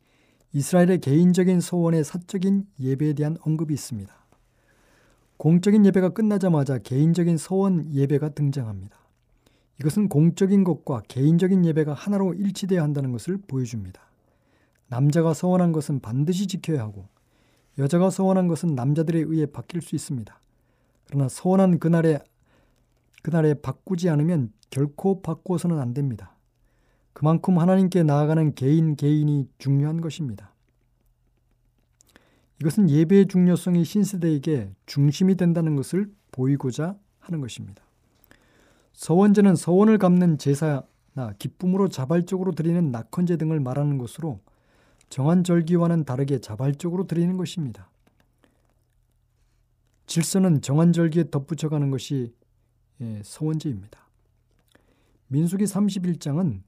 이스라엘의 0.53 1.01
개인적인 1.01 1.59
소원의 1.59 2.05
사적인 2.05 2.67
예배에 2.79 3.13
대한 3.13 3.37
언급이 3.41 3.73
있습니다. 3.73 4.15
공적인 5.35 5.85
예배가 5.85 6.09
끝나자마자 6.09 6.77
개인적인 6.77 7.37
소원 7.37 7.91
예배가 7.91 8.29
등장합니다. 8.29 9.06
이것은 9.79 10.09
공적인 10.09 10.63
것과 10.63 11.03
개인적인 11.07 11.65
예배가 11.65 11.93
하나로 11.93 12.33
일치되어야 12.33 12.81
한다는 12.81 13.11
것을 13.11 13.37
보여줍니다. 13.47 14.01
남자가 14.87 15.33
서원한 15.33 15.71
것은 15.71 15.99
반드시 15.99 16.47
지켜야 16.47 16.81
하고 16.81 17.07
여자가 17.77 18.09
서원한 18.09 18.47
것은 18.47 18.73
남자들에 18.75 19.19
의해 19.19 19.45
바뀔 19.45 19.81
수 19.81 19.95
있습니다. 19.95 20.39
그러나 21.05 21.29
서원한 21.29 21.79
그날에 21.79 22.19
그날에 23.21 23.53
바꾸지 23.53 24.09
않으면 24.09 24.51
결코 24.69 25.21
바꾸어서는 25.21 25.79
안 25.79 25.93
됩니다. 25.93 26.35
그만큼 27.13 27.59
하나님께 27.59 28.03
나아가는 28.03 28.55
개인 28.55 28.95
개인이 28.95 29.49
중요한 29.57 30.01
것입니다. 30.01 30.53
이것은 32.61 32.89
예배의 32.89 33.27
중요성이 33.27 33.83
신세대에게 33.83 34.71
중심이 34.85 35.35
된다는 35.35 35.75
것을 35.75 36.11
보이고자 36.31 36.95
하는 37.19 37.41
것입니다. 37.41 37.86
서원제는 38.97 39.55
서원을 39.55 39.99
갚는 39.99 40.39
제사나 40.39 41.33
기쁨으로 41.37 41.87
자발적으로 41.87 42.53
드리는 42.53 42.91
낙헌제 42.91 43.37
등을 43.37 43.59
말하는 43.59 43.99
것으로 43.99 44.39
정한 45.09 45.43
절기와는 45.43 46.03
다르게 46.03 46.39
자발적으로 46.39 47.05
드리는 47.05 47.37
것입니다. 47.37 47.91
질서는 50.07 50.61
정한 50.61 50.93
절기에 50.93 51.29
덧붙여가는 51.29 51.91
것이 51.91 52.33
예, 53.01 53.21
서원제입니다. 53.23 53.99
민수기 55.27 55.65
31장은 55.65 56.61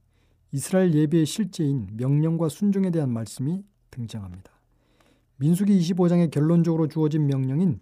이스라엘 0.52 0.94
예배의 0.94 1.26
실제인 1.26 1.88
명령과 1.94 2.50
순종에 2.50 2.92
대한 2.92 3.12
말씀이 3.12 3.63
등장합니다. 3.89 4.52
민수기 5.38 5.80
25장에 5.80 6.30
결론적으로 6.30 6.88
주어진 6.88 7.26
명령인 7.26 7.80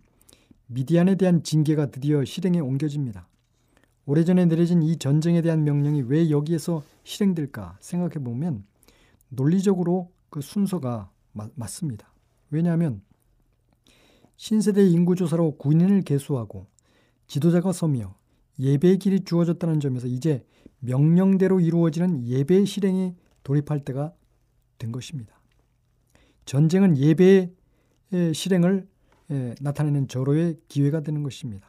미디안에 0.68 1.16
대한 1.16 1.44
징계가 1.44 1.88
드디어 1.88 2.24
실행에 2.24 2.62
옮겨집니다. 2.62 3.28
오래전에 4.08 4.46
내려진 4.46 4.82
이 4.82 4.98
전쟁에 4.98 5.42
대한 5.42 5.66
명령이 5.66 6.04
왜 6.04 6.30
여기에서 6.30 6.82
실행될까 7.04 7.78
생각해 7.82 8.24
보면 8.24 8.66
논리적으로 9.28 10.12
그 10.30 10.40
순서가 10.40 11.12
마, 11.34 11.50
맞습니다. 11.56 12.10
왜냐하면 12.50 13.02
신세대 14.38 14.88
인구조사로 14.88 15.58
군인을 15.58 16.04
개수하고 16.04 16.68
지도자가 17.28 17.74
서며 17.74 18.16
예배의 18.60 18.98
길이 19.00 19.20
주어졌다는 19.26 19.82
점에서 19.82 20.08
이제 20.08 20.46
명령대로 20.80 21.60
이루어지는 21.60 22.26
예배 22.26 22.64
실행에 22.64 23.14
돌입할 23.44 23.84
때가 23.84 24.14
된 24.78 24.94
것입니다. 24.94 25.38
전쟁은 26.46 26.98
예배의 26.98 27.52
실행을 28.34 28.88
나타내는 29.60 30.08
절호의 30.08 30.62
기회가 30.70 31.02
되는 31.02 31.24
것입니다. 31.24 31.67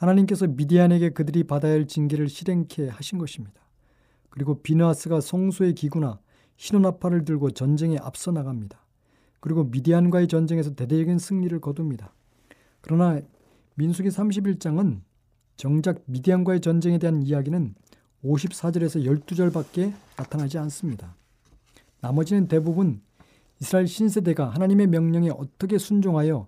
하나님께서 0.00 0.46
미디안에게 0.46 1.10
그들이 1.10 1.44
받아야 1.44 1.72
할 1.72 1.86
징계를 1.86 2.30
실행케 2.30 2.88
하신 2.88 3.18
것입니다. 3.18 3.60
그리고 4.30 4.62
비나스가 4.62 5.20
성소의 5.20 5.74
기구나 5.74 6.18
신혼나팔을 6.56 7.26
들고 7.26 7.50
전쟁에 7.50 7.98
앞서 8.00 8.32
나갑니다. 8.32 8.78
그리고 9.40 9.64
미디안과의 9.64 10.28
전쟁에서 10.28 10.74
대대적인 10.74 11.18
승리를 11.18 11.58
거둡니다. 11.60 12.14
그러나 12.80 13.20
민수기 13.74 14.08
31장은 14.08 15.00
정작 15.56 16.02
미디안과의 16.06 16.60
전쟁에 16.60 16.96
대한 16.98 17.22
이야기는 17.22 17.74
54절에서 18.24 19.04
12절밖에 19.04 19.92
나타나지 20.16 20.56
않습니다. 20.58 21.14
나머지는 22.00 22.48
대부분 22.48 23.02
이스라엘 23.60 23.86
신세대가 23.86 24.48
하나님의 24.48 24.86
명령에 24.86 25.28
어떻게 25.28 25.76
순종하여 25.76 26.46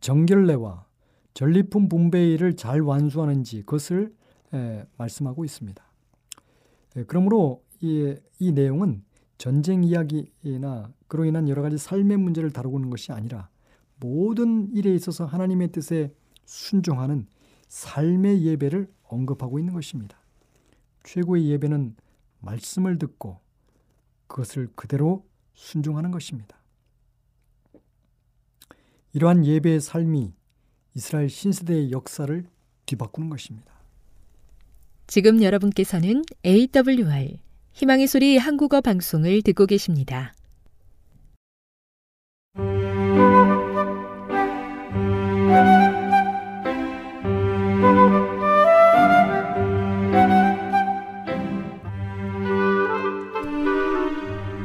정결례와 0.00 0.87
전리품 1.34 1.88
분배일을 1.88 2.56
잘 2.56 2.80
완수하는지 2.80 3.62
그것을 3.62 4.14
말씀하고 4.96 5.44
있습니다. 5.44 5.84
그러므로 7.06 7.62
이, 7.80 8.14
이 8.38 8.52
내용은 8.52 9.04
전쟁 9.36 9.84
이야기나 9.84 10.92
그로 11.06 11.24
인한 11.24 11.48
여러 11.48 11.62
가지 11.62 11.78
삶의 11.78 12.16
문제를 12.16 12.50
다루고 12.50 12.78
있는 12.78 12.90
것이 12.90 13.12
아니라 13.12 13.48
모든 14.00 14.72
일에 14.74 14.94
있어서 14.94 15.24
하나님의 15.26 15.70
뜻에 15.72 16.12
순종하는 16.44 17.26
삶의 17.68 18.42
예배를 18.44 18.92
언급하고 19.04 19.58
있는 19.58 19.74
것입니다. 19.74 20.18
최고의 21.04 21.48
예배는 21.50 21.94
말씀을 22.40 22.98
듣고 22.98 23.40
그것을 24.26 24.68
그대로 24.74 25.26
순종하는 25.54 26.10
것입니다. 26.10 26.58
이러한 29.12 29.44
예배의 29.44 29.80
삶이 29.80 30.34
이스라엘 30.94 31.28
신세대의 31.28 31.92
역사를 31.92 32.44
뒤바꾸는 32.86 33.30
것입니다. 33.30 33.72
지금 35.06 35.42
여러분께서는 35.42 36.24
AWR 36.44 37.38
희망의 37.72 38.06
소리 38.06 38.36
한국어 38.36 38.80
방송을 38.80 39.42
듣고 39.42 39.66
계십니다. 39.66 40.34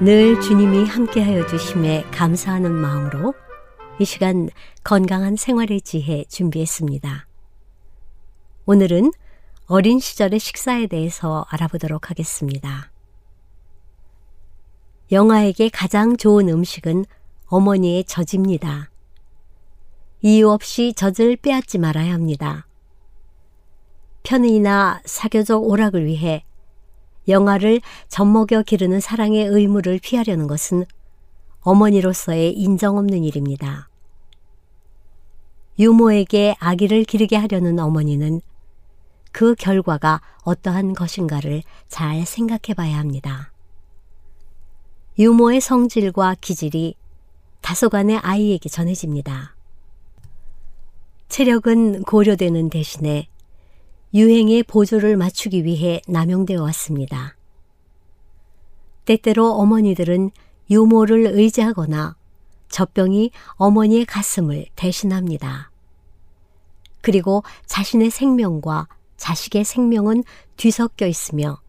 늘 0.02 0.38
주님이 0.42 0.84
함께하여 0.86 1.48
주심에 1.48 2.04
감사하는 2.12 2.70
마음으로 2.74 3.34
이 4.00 4.06
시간 4.06 4.50
건강한 4.84 5.36
생활의 5.36 5.82
지혜 5.82 6.24
준비했습니다. 6.26 7.28
오늘은 8.66 9.12
어린 9.68 10.00
시절의 10.00 10.40
식사에 10.40 10.88
대해서 10.88 11.46
알아보도록 11.50 12.10
하겠습니다. 12.10 12.92
영아에게 15.12 15.70
가장 15.70 16.18
좋은 16.18 16.50
음식은 16.50 17.06
어머니의 17.46 18.06
젖입니다. 18.06 18.90
이유 20.22 20.50
없이 20.50 20.94
젖을 20.96 21.36
빼앗지 21.36 21.78
말아야 21.78 22.14
합니다. 22.14 22.66
편의나 24.24 25.02
사교적 25.06 25.68
오락을 25.70 26.06
위해 26.06 26.44
영아를 27.28 27.80
젖먹여 28.08 28.64
기르는 28.66 29.00
사랑의 29.00 29.46
의무를 29.46 30.00
피하려는 30.02 30.48
것은 30.48 30.86
어머니로서의 31.64 32.54
인정 32.54 32.98
없는 32.98 33.24
일입니다. 33.24 33.90
유모에게 35.80 36.56
아기를 36.60 37.04
기르게 37.04 37.36
하려는 37.36 37.80
어머니는 37.80 38.42
그 39.32 39.56
결과가 39.56 40.22
어떠한 40.44 40.94
것인가를 40.94 41.64
잘 41.88 42.26
생각해 42.26 42.76
봐야 42.76 43.00
합니다. 43.00 43.52
유모의 45.18 45.62
성질과 45.62 46.36
기질이 46.40 46.96
다소간의 47.62 48.18
아이에게 48.18 48.70
전해집니다. 48.70 49.56
체력은 51.30 52.04
고려되는 52.04 52.70
대신에 52.70 53.28
유행의 54.14 54.64
보조를 54.64 55.18
맞추기 55.18 55.64
위해 55.64 56.02
남용되어 56.08 56.62
왔습니다. 56.62 57.36
때때로 59.06 59.54
어머니들은 59.54 60.30
유모를 60.70 61.28
의지하거나 61.28 62.16
젖병이 62.70 63.32
어머니의 63.56 64.06
가슴을 64.06 64.66
대신합니다. 64.76 65.72
그리고 67.02 67.44
자신의 67.66 68.10
생명과 68.10 68.88
자식의 69.18 69.64
생명은 69.64 70.24
뒤섞여 70.58 71.06
있으며 71.06 71.60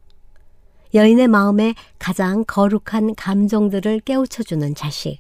여인의 0.94 1.28
마음에 1.28 1.74
가장 1.98 2.44
거룩한 2.46 3.16
감정들을 3.16 4.00
깨우쳐주는 4.00 4.74
자식. 4.76 5.18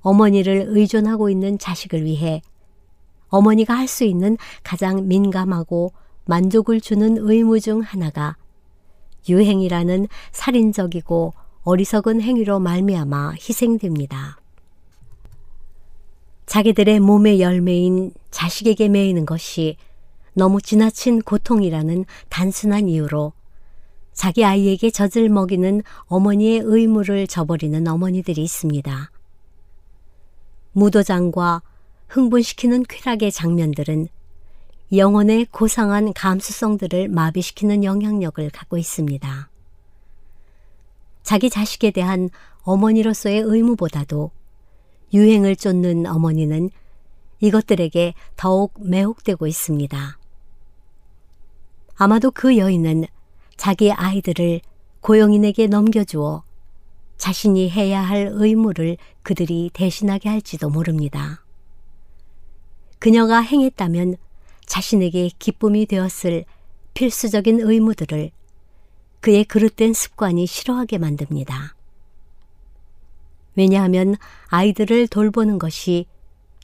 어머니를 0.00 0.66
의존하고 0.68 1.30
있는 1.30 1.58
자식을 1.58 2.04
위해 2.04 2.42
어머니가 3.28 3.74
할 3.74 3.86
수 3.86 4.04
있는 4.04 4.36
가장 4.62 5.06
민감하고 5.06 5.92
만족을 6.26 6.80
주는 6.80 7.16
의무 7.18 7.60
중 7.60 7.80
하나가 7.80 8.36
유행이라는 9.28 10.08
살인적이고 10.32 11.34
어리석은 11.64 12.20
행위로 12.20 12.58
말미암아 12.58 13.34
희생됩니다. 13.34 14.38
자기들의 16.46 16.98
몸의 17.00 17.40
열매인 17.40 18.12
자식에게 18.30 18.88
매이는 18.88 19.24
것이 19.26 19.76
너무 20.34 20.60
지나친 20.60 21.22
고통이라는 21.22 22.04
단순한 22.28 22.88
이유로 22.88 23.32
자기 24.12 24.44
아이에게 24.44 24.90
젖을 24.90 25.28
먹이는 25.28 25.82
어머니의 26.06 26.60
의무를 26.64 27.26
저버리는 27.26 27.86
어머니들이 27.86 28.42
있습니다. 28.42 29.10
무도장과 30.72 31.62
흥분시키는 32.08 32.84
쾌락의 32.88 33.30
장면들은 33.30 34.08
영혼의 34.94 35.46
고상한 35.50 36.12
감수성들을 36.12 37.08
마비시키는 37.08 37.84
영향력을 37.84 38.50
갖고 38.50 38.76
있습니다. 38.76 39.51
자기 41.22 41.50
자식에 41.50 41.90
대한 41.90 42.30
어머니로서의 42.62 43.40
의무보다도 43.40 44.30
유행을 45.12 45.56
쫓는 45.56 46.06
어머니는 46.06 46.70
이것들에게 47.40 48.14
더욱 48.36 48.74
매혹되고 48.78 49.46
있습니다. 49.46 50.18
아마도 51.96 52.30
그 52.30 52.56
여인은 52.56 53.04
자기 53.56 53.92
아이들을 53.92 54.60
고용인에게 55.00 55.66
넘겨주어 55.66 56.44
자신이 57.16 57.70
해야 57.70 58.00
할 58.00 58.28
의무를 58.32 58.96
그들이 59.22 59.70
대신하게 59.72 60.28
할지도 60.28 60.70
모릅니다. 60.70 61.44
그녀가 62.98 63.40
행했다면 63.40 64.16
자신에게 64.66 65.30
기쁨이 65.38 65.86
되었을 65.86 66.44
필수적인 66.94 67.60
의무들을 67.60 68.30
그의 69.22 69.44
그릇된 69.44 69.94
습관이 69.94 70.46
싫어하게 70.46 70.98
만듭니다. 70.98 71.76
왜냐하면 73.54 74.16
아이들을 74.48 75.06
돌보는 75.06 75.60
것이 75.60 76.06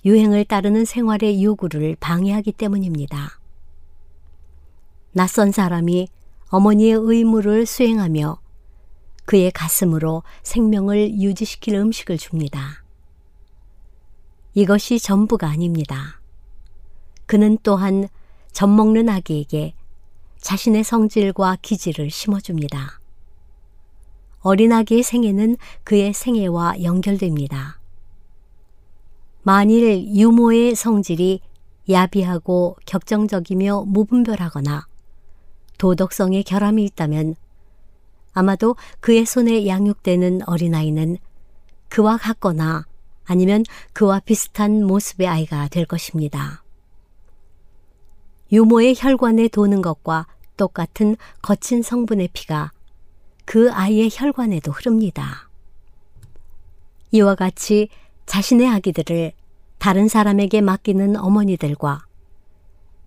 유행을 0.05 0.45
따르는 0.45 0.85
생활의 0.85 1.43
요구를 1.43 1.97
방해하기 2.01 2.53
때문입니다. 2.53 3.39
낯선 5.13 5.53
사람이 5.53 6.09
어머니의 6.49 6.95
의무를 7.01 7.65
수행하며 7.65 8.41
그의 9.25 9.53
가슴으로 9.53 10.25
생명을 10.43 11.21
유지시킬 11.21 11.77
음식을 11.77 12.19
줍니다. 12.19 12.83
이것이 14.55 14.99
전부가 14.99 15.49
아닙니다. 15.49 16.21
그는 17.27 17.57
또한 17.63 18.09
젖 18.51 18.67
먹는 18.67 19.09
아기에게 19.09 19.75
자신의 20.41 20.85
성질과 20.85 21.59
기질을 21.63 22.11
심어줍니다. 22.11 23.01
어린아기의 24.41 25.03
생애는 25.03 25.57
그의 25.85 26.13
생애와 26.13 26.83
연결됩니다. 26.83 27.81
만일 29.43 30.07
유모의 30.15 30.75
성질이 30.75 31.41
야비하고 31.89 32.77
격정적이며 32.87 33.85
무분별하거나 33.87 34.87
도덕성에 35.79 36.43
결함이 36.43 36.85
있다면 36.85 37.35
아마도 38.33 38.77
그의 39.01 39.25
손에 39.25 39.67
양육되는 39.67 40.43
어린아이는 40.47 41.17
그와 41.89 42.17
같거나 42.19 42.85
아니면 43.25 43.65
그와 43.93 44.21
비슷한 44.21 44.85
모습의 44.85 45.27
아이가 45.27 45.69
될 45.69 45.87
것입니다. 45.87 46.63
유모의 48.51 48.95
혈관에 48.97 49.49
도는 49.49 49.83
것과 49.83 50.27
똑같은 50.57 51.17
거친 51.43 51.83
성분의 51.83 52.31
피가 52.33 52.73
그 53.45 53.71
아이의 53.73 54.11
혈관에도 54.13 54.73
흐릅니다. 54.73 55.49
이와 57.11 57.35
같이 57.35 57.89
자신의 58.27 58.69
아기들을 58.69 59.33
다른 59.79 60.09
사람에게 60.09 60.61
맡기는 60.61 61.17
어머니들과 61.17 62.05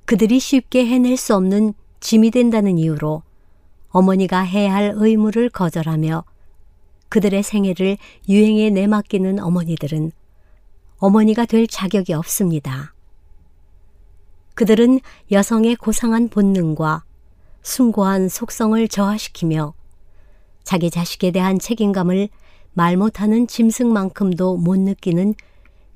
그들이 0.05 0.39
쉽게 0.39 0.85
해낼 0.85 1.17
수 1.17 1.35
없는 1.35 1.73
짐이 1.99 2.31
된다는 2.31 2.77
이유로 2.77 3.23
어머니가 3.89 4.41
해야 4.41 4.73
할 4.73 4.93
의무를 4.95 5.49
거절하며 5.49 6.23
그들의 7.09 7.43
생애를 7.43 7.97
유행에 8.29 8.69
내맡기는 8.69 9.39
어머니들은 9.39 10.11
어머니가 10.97 11.45
될 11.45 11.67
자격이 11.67 12.13
없습니다. 12.13 12.93
그들은 14.53 14.99
여성의 15.31 15.75
고상한 15.77 16.29
본능과 16.29 17.03
숭고한 17.61 18.29
속성을 18.29 18.87
저하시키며 18.87 19.73
자기 20.63 20.89
자식에 20.89 21.31
대한 21.31 21.59
책임감을 21.59 22.29
말 22.73 22.97
못하는 22.97 23.47
짐승만큼도 23.47 24.57
못 24.57 24.79
느끼는 24.79 25.35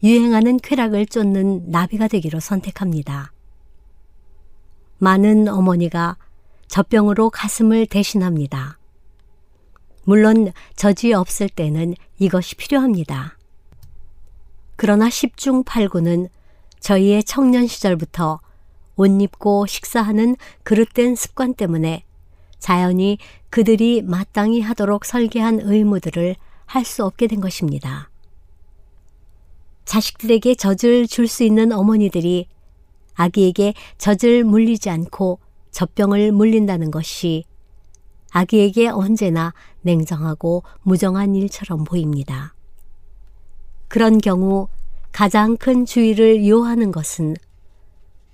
유행하는 0.03 0.57
쾌락을 0.57 1.05
쫓는 1.05 1.71
나비가 1.71 2.07
되기로 2.07 2.39
선택합니다. 2.39 3.31
많은 4.97 5.47
어머니가 5.47 6.17
젖병으로 6.67 7.29
가슴을 7.29 7.85
대신합니다. 7.85 8.77
물론 10.03 10.51
젖이 10.75 11.13
없을 11.13 11.49
때는 11.49 11.95
이것이 12.19 12.55
필요합니다. 12.55 13.37
그러나 14.75 15.07
10중 15.07 15.65
8구는 15.65 16.29
저희의 16.79 17.23
청년 17.23 17.65
시절부터 17.65 18.39
옷 18.95 19.07
입고 19.21 19.65
식사하는 19.67 20.35
그릇된 20.63 21.15
습관 21.15 21.53
때문에 21.53 22.03
자연히 22.59 23.17
그들이 23.49 24.01
마땅히 24.01 24.61
하도록 24.61 25.05
설계한 25.05 25.59
의무들을 25.61 26.35
할 26.65 26.83
수 26.83 27.05
없게 27.05 27.27
된 27.27 27.41
것입니다. 27.41 28.09
자식들에게 29.85 30.55
젖을 30.55 31.07
줄 31.07 31.27
수 31.27 31.43
있는 31.43 31.71
어머니들이 31.71 32.47
아기에게 33.13 33.73
젖을 33.97 34.43
물리지 34.43 34.89
않고 34.89 35.39
젖병을 35.71 36.31
물린다는 36.31 36.91
것이 36.91 37.43
아기에게 38.31 38.89
언제나 38.89 39.53
냉정하고 39.81 40.63
무정한 40.81 41.35
일처럼 41.35 41.83
보입니다. 41.83 42.53
그런 43.87 44.17
경우 44.17 44.67
가장 45.11 45.55
큰 45.55 45.85
주의를 45.85 46.47
요하는 46.47 46.91
것은 46.91 47.35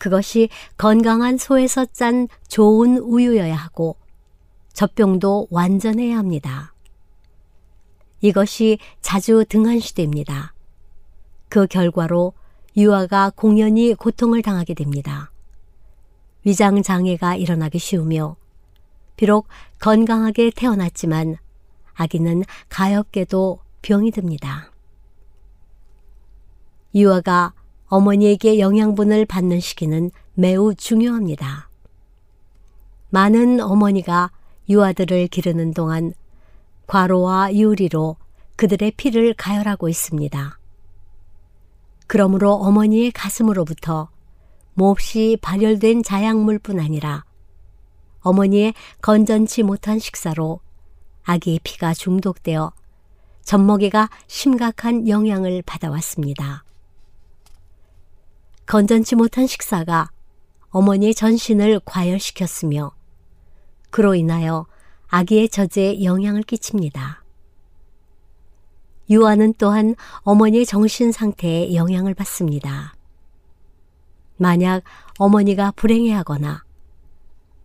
그것이 0.01 0.49
건강한 0.79 1.37
소에서 1.37 1.85
짠 1.85 2.27
좋은 2.47 2.97
우유여야 2.97 3.55
하고 3.55 3.97
젖병도 4.73 5.49
완전해야 5.51 6.17
합니다. 6.17 6.73
이것이 8.19 8.79
자주 9.01 9.45
등한시됩니다. 9.47 10.55
그 11.49 11.67
결과로 11.67 12.33
유아가 12.75 13.29
공연히 13.29 13.93
고통을 13.93 14.41
당하게 14.41 14.73
됩니다. 14.73 15.31
위장 16.45 16.81
장애가 16.81 17.35
일어나기 17.35 17.77
쉬우며 17.77 18.37
비록 19.17 19.49
건강하게 19.77 20.49
태어났지만 20.55 21.37
아기는 21.93 22.41
가엾게도 22.69 23.59
병이 23.83 24.09
듭니다. 24.09 24.71
유아가 26.95 27.53
어머니에게 27.91 28.57
영양분을 28.59 29.25
받는 29.25 29.59
시기는 29.59 30.11
매우 30.33 30.73
중요합니다. 30.73 31.69
많은 33.09 33.59
어머니가 33.59 34.31
유아들을 34.69 35.27
기르는 35.27 35.73
동안 35.73 36.13
과로와 36.87 37.53
유리로 37.53 38.15
그들의 38.55 38.91
피를 38.91 39.33
가열하고 39.33 39.89
있습니다. 39.89 40.57
그러므로 42.07 42.53
어머니의 42.53 43.11
가슴으로부터 43.11 44.09
몹시 44.73 45.37
발열된 45.41 46.03
자약물뿐 46.03 46.79
아니라 46.79 47.25
어머니의 48.21 48.73
건전치 49.01 49.63
못한 49.63 49.99
식사로 49.99 50.61
아기의 51.23 51.59
피가 51.63 51.93
중독되어 51.93 52.71
젖먹이가 53.43 54.09
심각한 54.27 55.09
영향을 55.09 55.61
받아왔습니다. 55.65 56.63
건전치 58.71 59.15
못한 59.15 59.47
식사가 59.47 60.11
어머니의 60.69 61.13
전신을 61.13 61.81
과열시켰으며 61.83 62.93
그로 63.89 64.15
인하여 64.15 64.65
아기의 65.09 65.49
젖에 65.49 66.01
영향을 66.05 66.43
끼칩니다. 66.43 67.21
유아는 69.09 69.55
또한 69.57 69.95
어머니의 70.19 70.65
정신 70.65 71.11
상태에 71.11 71.75
영향을 71.75 72.13
받습니다. 72.13 72.95
만약 74.37 74.83
어머니가 75.19 75.71
불행해하거나 75.71 76.63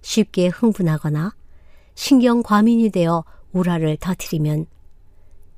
쉽게 0.01 0.49
흥분하거나 0.49 1.37
신경 1.95 2.43
과민이 2.43 2.91
되어 2.91 3.23
우라를 3.53 3.97
터뜨리면 3.99 4.67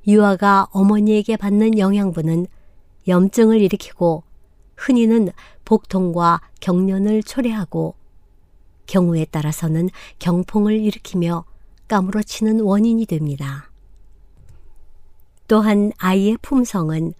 유아가 0.05 0.67
어머니에게 0.73 1.37
받는 1.37 1.79
영양분은 1.79 2.45
염증을 3.07 3.61
일으키고 3.61 4.28
흔히는 4.79 5.29
복통과 5.65 6.41
경련을 6.61 7.21
초래하고 7.21 7.95
경우에 8.87 9.25
따라서는 9.25 9.89
경풍을 10.17 10.79
일으키며 10.79 11.45
까무러치는 11.87 12.61
원인이 12.61 13.05
됩니다. 13.05 13.69
또한 15.47 15.91
아이의 15.97 16.37
품성은 16.41 17.13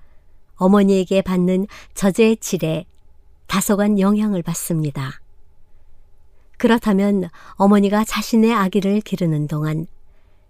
어머니에게 0.55 1.21
받는 1.21 1.67
젖의 1.93 2.37
질에 2.37 2.85
다소간 3.47 3.99
영향을 3.99 4.41
받습니다. 4.41 5.19
그렇다면 6.57 7.29
어머니가 7.53 8.03
자신의 8.03 8.53
아기를 8.53 9.01
기르는 9.01 9.47
동안 9.47 9.87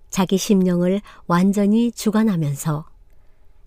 자기 0.10 0.38
심령을 0.38 1.02
완전히 1.28 1.92
주관하면서 1.92 2.86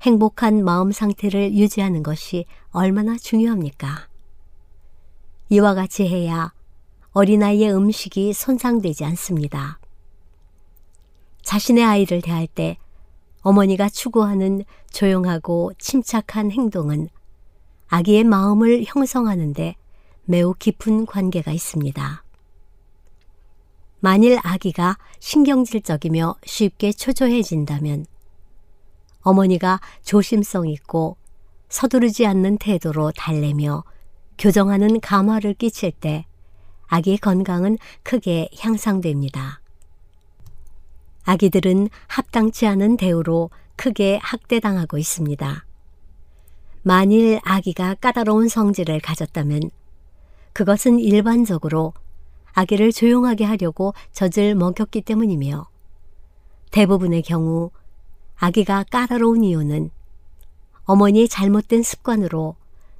행복한 0.02 0.64
마음 0.64 0.90
상태를 0.90 1.54
유지하는 1.54 2.02
것이 2.02 2.44
얼마나 2.70 3.16
중요합니까? 3.16 4.08
이와 5.48 5.74
같이 5.74 6.08
해야 6.08 6.52
어린아이의 7.12 7.72
음식이 7.72 8.32
손상되지 8.32 9.04
않습니다. 9.04 9.78
자신의 11.42 11.84
아이를 11.84 12.20
대할 12.20 12.48
때 12.48 12.78
어머니가 13.42 13.88
추구하는 13.88 14.64
조용하고 14.90 15.72
침착한 15.78 16.50
행동은 16.50 17.08
아기의 17.86 18.24
마음을 18.24 18.82
형성하는데 18.84 19.76
매우 20.24 20.52
깊은 20.54 21.06
관계가 21.06 21.52
있습니다. 21.52 22.24
만일 24.00 24.38
아기가 24.42 24.98
신경질적이며 25.20 26.34
쉽게 26.44 26.90
초조해진다면 26.90 28.06
어머니가 29.22 29.80
조심성 30.02 30.68
있고 30.68 31.16
서두르지 31.68 32.26
않는 32.26 32.58
태도로 32.58 33.12
달래며 33.12 33.84
교정하는 34.38 35.00
감화를 35.00 35.54
끼칠 35.54 35.90
때 35.92 36.26
아기의 36.86 37.18
건강은 37.18 37.78
크게 38.02 38.50
향상됩니다. 38.58 39.60
아기들은 41.24 41.88
합당치 42.08 42.66
않은 42.66 42.96
대우로 42.96 43.50
크게 43.76 44.18
학대당하고 44.22 44.98
있습니다. 44.98 45.64
만일 46.82 47.40
아기가 47.44 47.94
까다로운 47.94 48.48
성질을 48.48 49.00
가졌다면 49.00 49.70
그것은 50.52 50.98
일반적으로 50.98 51.94
아기를 52.52 52.92
조용하게 52.92 53.44
하려고 53.44 53.94
젖을 54.12 54.54
먹였기 54.54 55.02
때문이며 55.02 55.66
대부분의 56.72 57.22
경우 57.22 57.70
아기가 58.36 58.84
까다로운 58.84 59.44
이유는 59.44 59.90
어머니의 60.84 61.28
잘못된 61.28 61.82
습관으로 61.82 62.56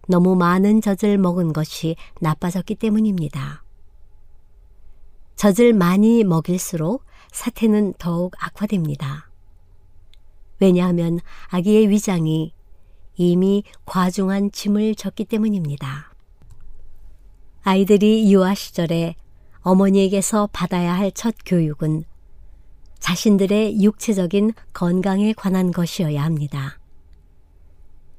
너무 0.08 0.36
많은 0.36 0.80
젖을 0.80 1.18
먹은 1.18 1.52
것이 1.52 1.96
나빠졌기 2.20 2.74
때문입니다. 2.76 3.64
젖을 5.36 5.72
많이 5.72 6.22
먹일수록 6.24 7.04
사태는 7.32 7.94
더욱 7.98 8.34
악화됩니다. 8.38 9.30
왜냐하면 10.60 11.18
아기의 11.48 11.88
위장이 11.88 12.52
이미 13.16 13.64
과중한 13.84 14.52
짐을 14.52 14.94
졌기 14.94 15.24
때문입니다. 15.24 16.12
아이들이 17.62 18.32
유아 18.32 18.54
시절에 18.54 19.16
어머니에게서 19.60 20.48
받아야 20.52 20.94
할 20.94 21.10
첫 21.12 21.34
교육은 21.44 22.04
자신들의 23.02 23.82
육체적인 23.82 24.52
건강에 24.72 25.32
관한 25.32 25.72
것이어야 25.72 26.22
합니다. 26.22 26.78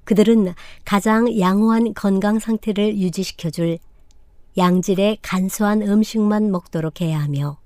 그들은 0.04 0.54
가장 0.84 1.39
양호한 1.39 1.93
건강 1.93 2.38
상태를 2.38 2.98
유지시켜줄 2.98 3.80
양질의 4.58 5.19
간소한 5.22 5.82
음식만 5.82 6.52
먹도록 6.52 7.00
해야 7.00 7.22
하며 7.22 7.58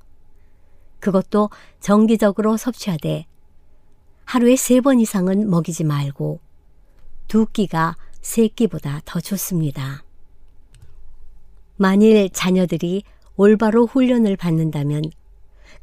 그것도 0.99 1.49
정기적으로 1.79 2.55
섭취하되 2.55 3.25
하루에 4.25 4.55
세 4.55 4.79
번 4.81 4.99
이상은 4.99 5.49
먹이지 5.49 5.85
말고 5.85 6.39
두 7.27 7.47
끼가 7.47 7.95
세 8.21 8.47
끼보다 8.47 9.01
더 9.05 9.19
좋습니다. 9.19 10.03
만일 11.77 12.29
자녀들이 12.29 13.03
올바로 13.37 13.87
훈련을 13.87 14.37
받는다면 14.37 15.01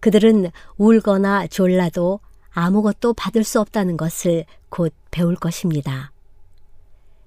그들은 0.04 0.50
울거나 0.76 1.46
졸라도 1.46 2.20
아무것도 2.50 3.14
받을 3.14 3.42
수 3.42 3.58
없다는 3.58 3.96
것을 3.96 4.44
곧 4.68 4.92
배울 5.10 5.34
것입니다. 5.34 6.12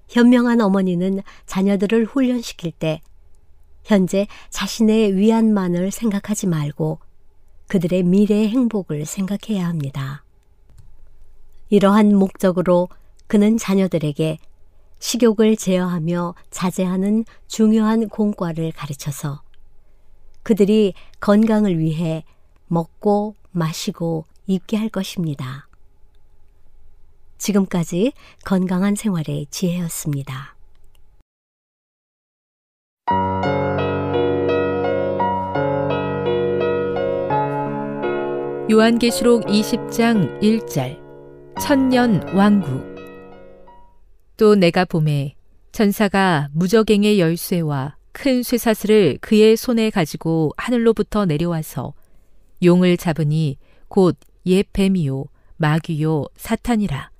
현명한 0.08 0.60
어머니는 0.60 1.22
자녀들을 1.46 2.04
훈련시킬 2.04 2.70
때 2.70 3.00
현재 3.82 4.28
자신의 4.50 5.16
위안만을 5.16 5.90
생각하지 5.90 6.46
말고 6.46 7.00
그들의 7.66 8.04
미래의 8.04 8.48
행복을 8.50 9.06
생각해야 9.06 9.66
합니다. 9.66 10.22
이러한 11.70 12.14
목적으로 12.14 12.88
그는 13.26 13.58
자녀들에게 13.58 14.38
식욕을 15.00 15.56
제어하며 15.56 16.36
자제하는 16.50 17.24
중요한 17.48 18.08
공과를 18.08 18.70
가르쳐서 18.70 19.42
그들이 20.44 20.94
건강을 21.18 21.76
위해 21.80 22.22
먹고 22.68 23.34
마시고 23.50 24.24
입게 24.46 24.76
할 24.76 24.88
것입니다. 24.88 25.68
지금까지 27.38 28.12
건강한 28.44 28.94
생활의 28.94 29.46
지혜였습니다. 29.50 30.56
요한계시록 38.70 39.46
20장 39.46 40.40
1절 40.42 40.98
천년 41.58 42.36
왕국 42.36 42.84
또 44.36 44.54
내가 44.54 44.84
봄에 44.84 45.34
천사가 45.72 46.48
무적행의 46.52 47.18
열쇠와 47.18 47.96
큰 48.12 48.42
쇠사슬을 48.42 49.18
그의 49.20 49.56
손에 49.56 49.90
가지고 49.90 50.52
하늘로부터 50.56 51.24
내려와서 51.24 51.94
용을 52.62 52.96
잡으니 52.96 53.58
곧옛 53.88 54.72
뱀이요 54.72 55.26
마귀요 55.56 56.26
사탄이라 56.36 57.10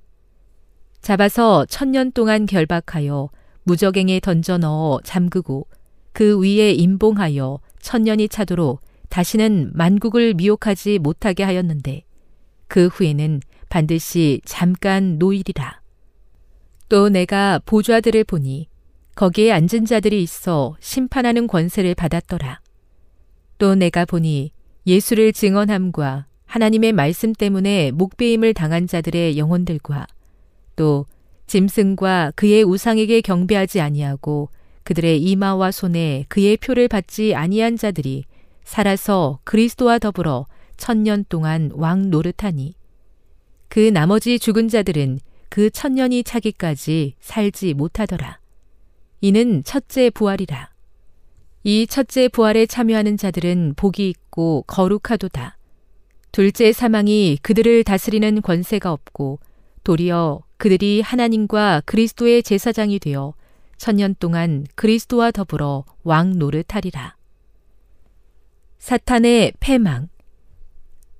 잡아서 1.01 1.65
천년 1.65 2.11
동안 2.11 2.45
결박하여 2.45 3.29
무적행에 3.63 4.19
던져 4.19 4.57
넣어 4.57 4.99
잠그고 5.03 5.67
그 6.11 6.39
위에 6.39 6.71
임봉하여 6.71 7.59
천년이 7.81 8.29
차도록 8.29 8.81
다시는 9.09 9.71
만국을 9.73 10.33
미혹하지 10.33 10.99
못하게 10.99 11.43
하였는데 11.43 12.03
그 12.67 12.87
후에는 12.87 13.41
반드시 13.69 14.41
잠깐 14.45 15.17
노일이라. 15.17 15.81
또 16.87 17.09
내가 17.09 17.59
보좌들을 17.65 18.23
보니 18.23 18.67
거기에 19.15 19.51
앉은 19.51 19.85
자들이 19.85 20.23
있어 20.23 20.75
심판하는 20.79 21.47
권세를 21.47 21.95
받았더라. 21.95 22.61
또 23.57 23.75
내가 23.75 24.05
보니 24.05 24.51
예수를 24.85 25.33
증언함과 25.33 26.25
하나님의 26.45 26.93
말씀 26.93 27.33
때문에 27.33 27.91
목배임을 27.91 28.53
당한 28.53 28.87
자들의 28.87 29.37
영혼들과 29.37 30.07
또 30.75 31.05
짐승과 31.47 32.33
그의 32.35 32.63
우상에게 32.63 33.21
경배하지 33.21 33.81
아니하고 33.81 34.49
그들의 34.83 35.21
이마와 35.21 35.71
손에 35.71 36.25
그의 36.27 36.57
표를 36.57 36.87
받지 36.87 37.35
아니한 37.35 37.77
자들이 37.77 38.23
살아서 38.63 39.39
그리스도와 39.43 39.99
더불어 39.99 40.47
천년 40.77 41.25
동안 41.29 41.69
왕 41.73 42.09
노릇하니 42.09 42.75
그 43.67 43.79
나머지 43.79 44.39
죽은 44.39 44.67
자들은 44.67 45.19
그 45.49 45.69
천년이 45.69 46.23
차기까지 46.23 47.15
살지 47.19 47.73
못하더라. 47.73 48.39
이는 49.21 49.63
첫째 49.63 50.09
부활이라. 50.09 50.69
이 51.63 51.87
첫째 51.87 52.29
부활에 52.29 52.65
참여하는 52.65 53.17
자들은 53.17 53.73
복이 53.75 54.07
있고 54.09 54.63
거룩하도다. 54.67 55.57
둘째 56.31 56.71
사망이 56.71 57.37
그들을 57.41 57.83
다스리는 57.83 58.41
권세가 58.41 58.91
없고 58.91 59.39
도리어 59.83 60.43
그들이 60.57 61.01
하나님과 61.01 61.81
그리스도의 61.85 62.43
제사장이 62.43 62.99
되어 62.99 63.33
천년 63.77 64.15
동안 64.19 64.65
그리스도와 64.75 65.31
더불어 65.31 65.83
왕 66.03 66.37
노릇하리라. 66.37 67.15
사탄의 68.77 69.53
패망 69.59 70.07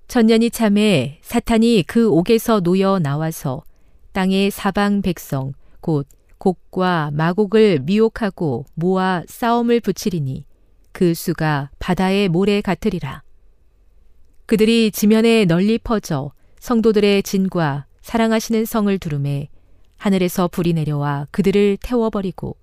천년이 0.07 0.51
참에 0.51 1.19
사탄이 1.21 1.83
그 1.85 2.09
옥에서 2.09 2.61
놓여 2.61 2.99
나와서 2.99 3.63
땅의 4.13 4.51
사방 4.51 5.01
백성 5.01 5.53
곧 5.81 6.07
곡과 6.39 7.11
마곡을 7.13 7.79
미혹하고 7.83 8.65
모아 8.73 9.23
싸움을 9.27 9.79
붙이리니 9.79 10.45
그 10.91 11.13
수가 11.13 11.69
바다의 11.79 12.29
모래 12.29 12.61
같으리라. 12.61 13.21
그들이 14.45 14.91
지면에 14.91 15.45
널리 15.45 15.77
퍼져 15.77 16.31
성도들의 16.59 17.23
진과 17.23 17.85
사랑하시는 18.01 18.65
성을 18.65 18.97
두름에 18.97 19.49
하늘에서 19.97 20.47
불이 20.47 20.73
내려와 20.73 21.27
그들을 21.31 21.77
태워버리고 21.83 22.57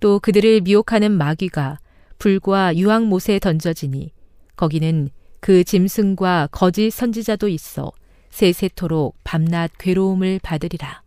또 0.00 0.18
그들을 0.20 0.60
미혹하는 0.60 1.12
마귀가 1.12 1.78
불과 2.18 2.76
유황못에 2.76 3.38
던져지니 3.40 4.12
거기는 4.56 5.08
그 5.40 5.64
짐승과 5.64 6.48
거짓 6.50 6.90
선지자도 6.90 7.48
있어 7.48 7.92
세세토록 8.30 9.16
밤낮 9.24 9.70
괴로움을 9.78 10.40
받으리라. 10.42 11.05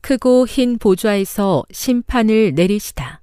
크고 0.00 0.46
흰 0.46 0.78
보좌에서 0.78 1.64
심판을 1.70 2.54
내리시다. 2.54 3.20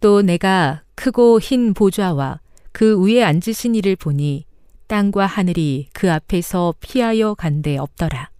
또 0.00 0.22
내가 0.22 0.82
크고 0.94 1.40
흰 1.40 1.74
보좌와 1.74 2.40
그 2.72 3.00
위에 3.00 3.22
앉으신 3.22 3.74
이를 3.74 3.96
보니 3.96 4.44
땅과 4.88 5.26
하늘이 5.26 5.88
그 5.92 6.10
앞에서 6.10 6.74
피하여 6.80 7.34
간데 7.34 7.76
없더라. 7.76 8.30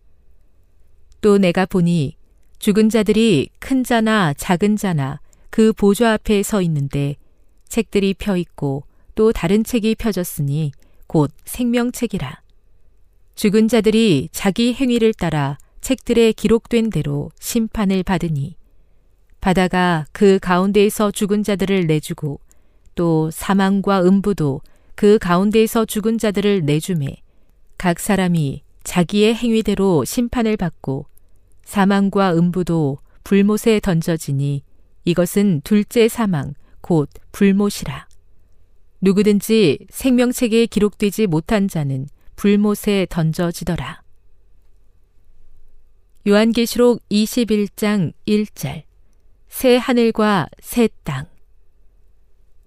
또 1.20 1.38
내가 1.38 1.66
보니 1.66 2.16
죽은 2.58 2.88
자들이 2.88 3.50
큰 3.58 3.84
자나 3.84 4.34
작은 4.34 4.76
자나 4.76 5.20
그 5.50 5.72
보좌 5.72 6.14
앞에 6.14 6.42
서 6.42 6.62
있는데 6.62 7.16
책들이 7.68 8.14
펴 8.14 8.36
있고 8.36 8.84
또 9.14 9.32
다른 9.32 9.64
책이 9.64 9.96
펴졌으니 9.96 10.72
곧 11.06 11.30
생명책이라. 11.44 12.42
죽은 13.34 13.68
자들이 13.68 14.28
자기 14.32 14.74
행위를 14.74 15.12
따라 15.14 15.58
책들에 15.80 16.32
기록된 16.32 16.90
대로 16.90 17.30
심판을 17.40 18.02
받으니 18.02 18.56
바다가 19.40 20.06
그 20.12 20.38
가운데에서 20.40 21.10
죽은 21.10 21.42
자들을 21.42 21.86
내주고 21.86 22.40
또 22.94 23.30
사망과 23.30 24.02
음부도 24.02 24.60
그 24.94 25.18
가운데에서 25.18 25.84
죽은 25.84 26.18
자들을 26.18 26.64
내주매 26.64 27.22
각 27.76 28.00
사람이 28.00 28.62
자기의 28.82 29.34
행위대로 29.34 30.04
심판을 30.04 30.56
받고 30.56 31.06
사망과 31.64 32.34
음부도 32.34 32.98
불못에 33.22 33.80
던져지니 33.80 34.62
이것은 35.04 35.60
둘째 35.62 36.08
사망 36.08 36.54
곧 36.80 37.08
불못이라. 37.32 38.08
누구든지 39.00 39.86
생명책에 39.90 40.66
기록되지 40.66 41.26
못한 41.26 41.68
자는 41.68 42.08
불못에 42.36 43.06
던져지더라. 43.10 44.02
요한계시록 46.26 47.00
21장 47.10 48.12
1절 48.26 48.82
새 49.48 49.76
하늘과 49.76 50.48
새 50.60 50.88
땅. 51.04 51.26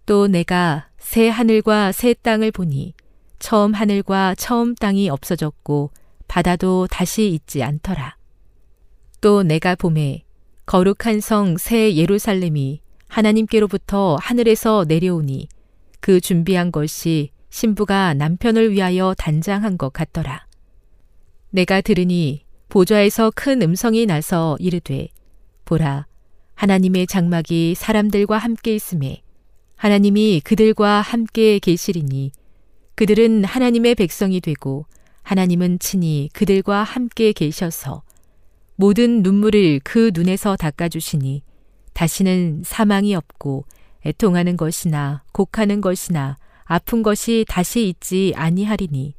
또 0.06 0.28
내가 0.28 0.90
새 0.98 1.30
하늘과 1.30 1.92
새 1.92 2.14
땅을 2.14 2.52
보니 2.52 2.94
처음 3.40 3.74
하늘과 3.74 4.36
처음 4.36 4.76
땅이 4.76 5.10
없어졌고 5.10 5.92
바다도 6.28 6.88
다시 6.88 7.30
있지 7.30 7.62
않더라. 7.64 8.16
또 9.20 9.44
내가 9.44 9.76
봄에 9.76 10.24
거룩한 10.66 11.20
성 11.20 11.58
새 11.58 11.96
예루살렘이 11.96 12.82
하나님께로부터 13.08 14.18
하늘에서 14.22 14.86
내려오니 14.88 15.50
그 16.00 16.22
준비한 16.22 16.72
것이 16.72 17.32
신부가 17.50 18.14
남편을 18.14 18.72
위하여 18.72 19.14
단장한 19.18 19.78
것 19.78 19.92
같더라. 19.92 20.48
내가 21.50 21.82
들으니 21.82 22.46
보좌에서 22.72 23.34
큰 23.36 23.62
음성이 23.62 24.06
나서 24.06 24.56
이르되 24.58 25.10
보라 25.66 26.08
하나님의 26.56 27.06
장막이 27.06 27.76
사람들과 27.76 28.38
함께 28.38 28.74
있음에 28.74 29.22
하나님이 29.76 30.40
그들과 30.40 31.02
함께 31.02 31.60
계시리니 31.60 32.32
그들은 32.96 33.44
하나님의 33.44 33.96
백성이 33.96 34.40
되고 34.40 34.86
하나님은 35.24 35.80
친히 35.80 36.30
그들과 36.32 36.84
함께 36.84 37.34
계셔서 37.34 38.04
모든 38.78 39.22
눈물을 39.22 39.82
그 39.84 40.12
눈에서 40.14 40.56
닦아주시니 40.56 41.44
다시는 41.92 42.62
사망이 42.64 43.16
없고 43.16 43.66
애통하는 44.06 44.56
것이나 44.56 45.24
곡하는 45.34 45.82
것이나 45.82 46.38
아픈 46.64 47.04
것이 47.04 47.44
다시 47.50 47.90
있지 47.90 48.32
아니하리니 48.38 49.16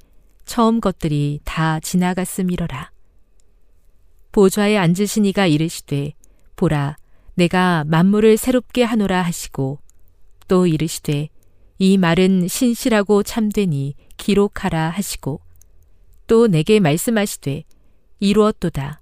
처음 0.46 0.80
것들이 0.80 1.40
다 1.44 1.80
지나갔음이러라. 1.80 2.91
보좌에 4.32 4.76
앉으신 4.76 5.24
이가 5.26 5.46
이르시되 5.46 6.12
보라 6.56 6.96
내가 7.34 7.84
만물을 7.86 8.36
새롭게 8.36 8.82
하노라 8.82 9.22
하시고 9.22 9.78
또 10.48 10.66
이르시되 10.66 11.28
이 11.78 11.98
말은 11.98 12.48
신실하고 12.48 13.22
참되니 13.22 13.94
기록하라 14.16 14.90
하시고 14.90 15.40
또 16.26 16.46
내게 16.46 16.80
말씀하시되 16.80 17.64
이루었도다. 18.20 19.00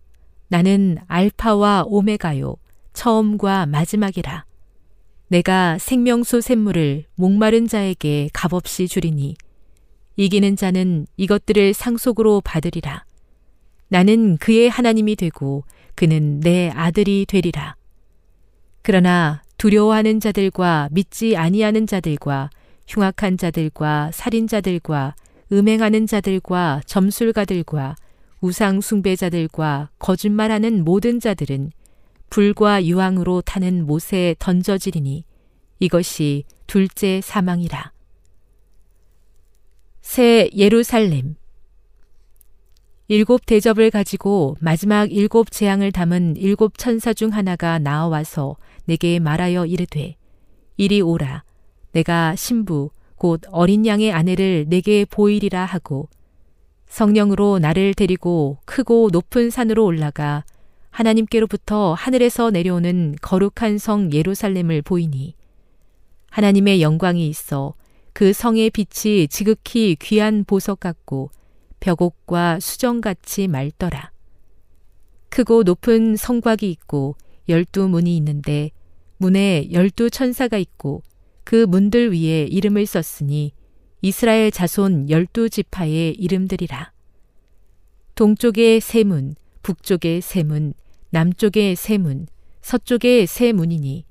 나는 0.49 0.99
알파와 1.07 1.85
오메가요 1.87 2.57
처음과 2.93 3.66
마지막이라. 3.66 4.45
내가 5.28 5.78
생명수 5.78 6.41
샘물을 6.41 7.05
목마른 7.14 7.68
자에게 7.68 8.31
값없이 8.33 8.89
주리니 8.89 9.37
이기는 10.16 10.57
자는 10.57 11.07
이것들을 11.16 11.72
상속으로 11.72 12.41
받으리라 12.41 13.05
나는 13.91 14.36
그의 14.36 14.70
하나님이 14.70 15.16
되고 15.16 15.64
그는 15.97 16.41
내 16.41 16.70
아들이 16.70 17.26
되리라. 17.26 17.74
그러나 18.82 19.43
두려워하는 19.59 20.20
자들과 20.20 20.88
믿지 20.93 21.36
아니하는 21.36 21.86
자들과 21.86 22.51
흉악한 22.86 23.36
자들과 23.36 24.11
살인자들과 24.12 25.14
음행하는 25.53 26.07
자들과 26.07 26.82
점술가들과 26.86 27.97
우상 28.41 28.80
숭배자들과 28.80 29.91
거짓말하는 29.99 30.84
모든 30.84 31.20
자들은 31.20 31.72
불과 32.30 32.84
유황으로 32.84 33.43
타는 33.43 33.86
못에 33.86 34.36
던져지리니 34.38 35.24
이것이 35.80 36.45
둘째 36.68 37.20
사망이라. 37.20 37.93
새 40.01 40.49
예루살렘 40.57 41.34
일곱 43.12 43.44
대접을 43.44 43.90
가지고 43.90 44.56
마지막 44.61 45.11
일곱 45.11 45.50
재앙을 45.50 45.90
담은 45.90 46.36
일곱 46.36 46.78
천사 46.78 47.12
중 47.12 47.32
하나가 47.32 47.80
나와서 47.80 48.56
내게 48.84 49.18
말하여 49.18 49.66
이르되 49.66 50.14
이리 50.76 51.00
오라. 51.00 51.42
내가 51.90 52.36
신부 52.36 52.90
곧 53.16 53.40
어린 53.50 53.84
양의 53.84 54.12
아내를 54.12 54.66
내게 54.68 55.04
보이리라 55.04 55.64
하고 55.64 56.08
성령으로 56.86 57.58
나를 57.58 57.94
데리고 57.94 58.58
크고 58.64 59.08
높은 59.11 59.50
산으로 59.50 59.84
올라가 59.84 60.44
하나님께로부터 60.90 61.94
하늘에서 61.94 62.52
내려오는 62.52 63.16
거룩한 63.20 63.78
성 63.78 64.12
예루살렘을 64.12 64.82
보이니 64.82 65.34
하나님의 66.30 66.80
영광이 66.80 67.26
있어 67.26 67.74
그 68.12 68.32
성의 68.32 68.70
빛이 68.70 69.26
지극히 69.26 69.96
귀한 69.98 70.44
보석 70.44 70.78
같고 70.78 71.32
벽옥과 71.81 72.61
수정같이 72.61 73.49
맑더라. 73.49 74.12
크고 75.31 75.62
높은 75.62 76.16
성곽이 76.16 76.70
있고 76.70 77.16
열두 77.49 77.89
문이 77.89 78.16
있는데 78.18 78.70
문에 79.16 79.68
열두 79.72 80.11
천사가 80.11 80.59
있고 80.59 81.03
그 81.45 81.66
문들 81.66 82.12
위에 82.12 82.45
이름을 82.45 82.87
썼으니 82.87 83.53
이스라엘 84.03 84.51
자손 84.51 85.11
열두 85.11 85.51
지파의 85.51 86.14
이름들이라. 86.14 86.93
동쪽에 88.14 88.81
세 88.81 89.05
문, 89.05 89.35
북쪽에 89.62 90.20
세 90.20 90.43
문, 90.43 90.74
남쪽에 91.11 91.74
세 91.74 91.99
문, 91.99 92.26
서쪽에 92.62 93.26
세 93.26 93.53
문이니 93.53 94.05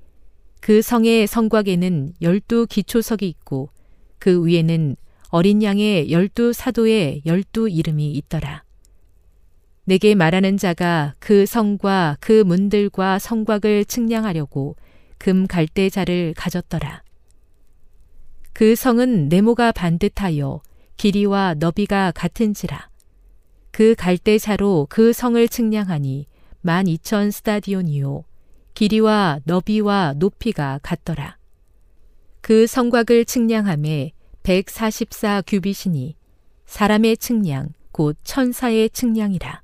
그 0.60 0.82
성의 0.82 1.26
성곽에는 1.26 2.14
열두 2.20 2.66
기초석이 2.68 3.26
있고 3.28 3.70
그 4.18 4.44
위에는 4.44 4.96
어린 5.30 5.62
양의 5.62 6.10
열두 6.10 6.52
사도의 6.52 7.22
열두 7.24 7.68
이름이 7.68 8.12
있더라. 8.12 8.64
내게 9.84 10.14
말하는 10.14 10.56
자가 10.56 11.14
그 11.18 11.46
성과 11.46 12.16
그 12.20 12.42
문들과 12.44 13.18
성곽을 13.18 13.84
측량하려고 13.84 14.76
금 15.18 15.46
갈대자를 15.46 16.34
가졌더라. 16.36 17.02
그 18.52 18.74
성은 18.74 19.28
네모가 19.28 19.72
반듯하여 19.72 20.62
길이와 20.96 21.54
너비가 21.58 22.10
같은지라. 22.10 22.90
그 23.70 23.94
갈대자로 23.94 24.88
그 24.90 25.12
성을 25.12 25.46
측량하니 25.46 26.26
만 26.60 26.86
이천 26.88 27.30
스타디온이요. 27.30 28.24
길이와 28.74 29.40
너비와 29.44 30.14
높이가 30.16 30.80
같더라. 30.82 31.38
그 32.40 32.66
성곽을 32.66 33.24
측량함에 33.24 34.12
144 34.42 35.42
규빗이니 35.46 36.16
사람의 36.64 37.18
측량 37.18 37.74
곧 37.92 38.16
천사의 38.24 38.90
측량이라. 38.90 39.62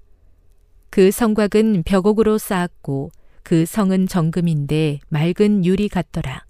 그 0.90 1.10
성곽은 1.10 1.82
벽옥으로 1.84 2.36
쌓았고 2.38 3.10
그 3.42 3.64
성은 3.64 4.06
정금인데 4.06 5.00
맑은 5.08 5.64
유리 5.64 5.88
같더라. 5.88 6.44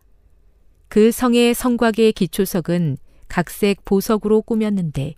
그 0.89 1.13
성의 1.13 1.55
성곽의 1.55 2.13
기초석은 2.13 2.97
각색 3.29 3.85
보석으로 3.85 4.43
꾸몄는데 4.43 5.15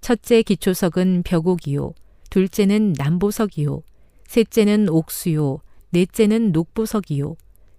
첫째 0.00 0.42
기초석은 0.42 1.24
벽옥이요 1.24 1.92
둘째는 2.30 2.94
남보석이요 2.96 3.82
셋째는 4.26 4.90
옥수요 4.90 5.60
넷째는 5.90 6.52
녹보석이요 6.52 7.36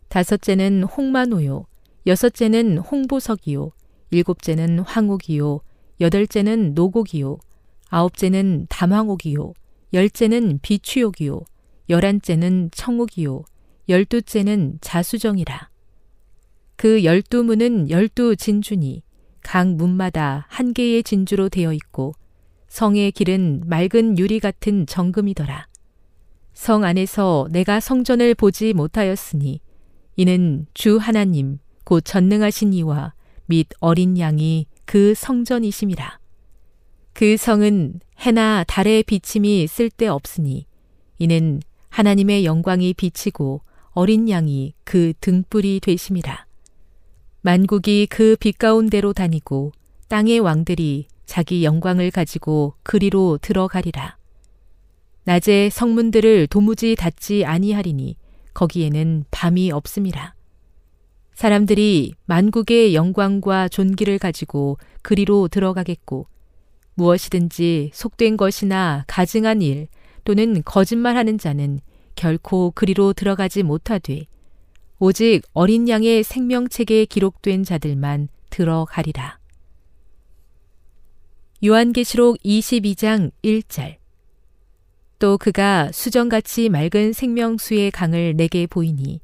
다섯째는 0.09 0.83
홍만호요 0.83 1.65
여섯째는 2.07 2.79
홍보석이요 2.79 3.71
일곱째는 4.11 4.79
황옥이요, 4.79 5.61
여덟째는 6.01 6.73
노곡이요, 6.73 7.37
아홉째는 7.89 8.67
담황옥이요, 8.69 9.53
열째는 9.93 10.59
비추옥이요, 10.61 11.41
열한째는 11.89 12.69
청옥이요, 12.71 13.43
열두째는 13.89 14.77
자수정이라. 14.81 15.69
그 16.75 17.03
열두 17.03 17.43
문은 17.43 17.89
열두 17.89 18.35
진주니 18.35 19.03
각 19.41 19.67
문마다 19.67 20.45
한 20.47 20.73
개의 20.73 21.03
진주로 21.03 21.49
되어 21.49 21.73
있고 21.73 22.13
성의 22.67 23.11
길은 23.11 23.63
맑은 23.65 24.17
유리 24.17 24.39
같은 24.39 24.85
정금이더라. 24.85 25.67
성 26.53 26.83
안에서 26.83 27.47
내가 27.51 27.79
성전을 27.79 28.35
보지 28.35 28.73
못하였으니 28.73 29.59
이는 30.17 30.67
주 30.73 30.97
하나님 30.97 31.57
곧 31.83 32.01
전능하신 32.05 32.73
이와 32.73 33.13
및 33.49 33.67
어린 33.79 34.17
양이 34.19 34.67
그 34.85 35.13
성전이심이라. 35.15 36.19
그 37.13 37.35
성은 37.35 37.99
해나 38.19 38.63
달의 38.63 39.03
비침이 39.03 39.65
쓸데 39.65 40.07
없으니 40.07 40.67
이는 41.17 41.59
하나님의 41.89 42.45
영광이 42.45 42.93
비치고 42.93 43.61
어린 43.91 44.29
양이 44.29 44.73
그 44.83 45.13
등불이 45.19 45.79
되심이라. 45.81 46.45
만국이 47.41 48.05
그 48.07 48.35
빛 48.39 48.59
가운데로 48.59 49.13
다니고 49.13 49.71
땅의 50.09 50.39
왕들이 50.39 51.07
자기 51.25 51.63
영광을 51.63 52.11
가지고 52.11 52.75
그리로 52.83 53.39
들어가리라. 53.41 54.17
낮에 55.23 55.69
성문들을 55.71 56.47
도무지 56.47 56.95
닫지 56.95 57.45
아니하리니 57.45 58.15
거기에는 58.53 59.25
밤이 59.31 59.71
없음이라. 59.71 60.38
사람들이 61.39 62.15
만국의 62.25 62.93
영광과 62.93 63.69
존귀를 63.69 64.19
가지고 64.19 64.77
그리로 65.01 65.47
들어가겠고 65.47 66.27
무엇이든지 66.95 67.91
속된 67.93 68.35
것이나 68.35 69.05
가증한 69.07 69.61
일 69.61 69.87
또는 70.25 70.61
거짓말하는 70.65 71.37
자는 71.37 71.79
결코 72.15 72.71
그리로 72.71 73.13
들어가지 73.13 73.63
못하되 73.63 74.25
오직 74.99 75.43
어린 75.53 75.87
양의 75.87 76.23
생명책에 76.23 77.05
기록된 77.05 77.63
자들만 77.63 78.27
들어가리라. 78.49 79.39
요한계시록 81.63 82.37
22장 82.43 83.31
1절 83.45 83.95
또 85.19 85.37
그가 85.37 85.89
수정같이 85.93 86.67
맑은 86.67 87.13
생명수의 87.13 87.91
강을 87.91 88.35
내게 88.35 88.67
보이니 88.67 89.21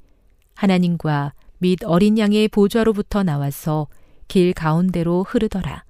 하나님과 0.53 1.33
및 1.59 1.79
어린 1.83 2.17
양의 2.17 2.47
보좌로부터 2.49 3.23
나와서 3.23 3.87
길 4.27 4.53
가운데로 4.53 5.23
흐르더라. 5.23 5.83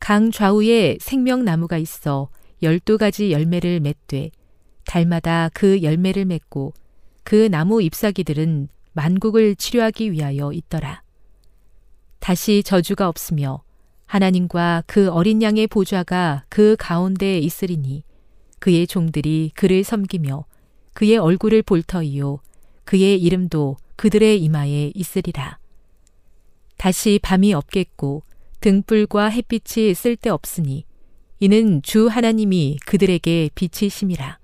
강 0.00 0.30
좌우에 0.30 0.98
생명나무가 1.00 1.78
있어 1.78 2.28
열두 2.62 2.98
가지 2.98 3.32
열매를 3.32 3.80
맺되 3.80 4.30
달마다 4.86 5.50
그 5.52 5.82
열매를 5.82 6.24
맺고 6.24 6.74
그 7.22 7.48
나무 7.50 7.82
잎사귀들은 7.82 8.68
만국을 8.92 9.56
치료하기 9.56 10.12
위하여 10.12 10.52
있더라. 10.52 11.02
다시 12.20 12.62
저주가 12.62 13.08
없으며 13.08 13.62
하나님과 14.06 14.84
그 14.86 15.10
어린 15.10 15.42
양의 15.42 15.66
보좌가 15.66 16.44
그 16.48 16.76
가운데에 16.78 17.38
있으리니 17.38 18.04
그의 18.60 18.86
종들이 18.86 19.50
그를 19.54 19.82
섬기며 19.84 20.44
그의 20.94 21.18
얼굴을 21.18 21.62
볼 21.62 21.82
터이요 21.82 22.38
그의 22.84 23.20
이름도 23.20 23.76
그들의 23.96 24.42
이마에 24.42 24.92
있으리라. 24.94 25.58
다시 26.76 27.18
밤이 27.22 27.54
없겠고 27.54 28.22
등불과 28.60 29.26
햇빛이 29.28 29.94
쓸데없으니 29.94 30.84
이는 31.40 31.82
주 31.82 32.08
하나님이 32.08 32.78
그들에게 32.86 33.50
빛이심이라. 33.54 34.38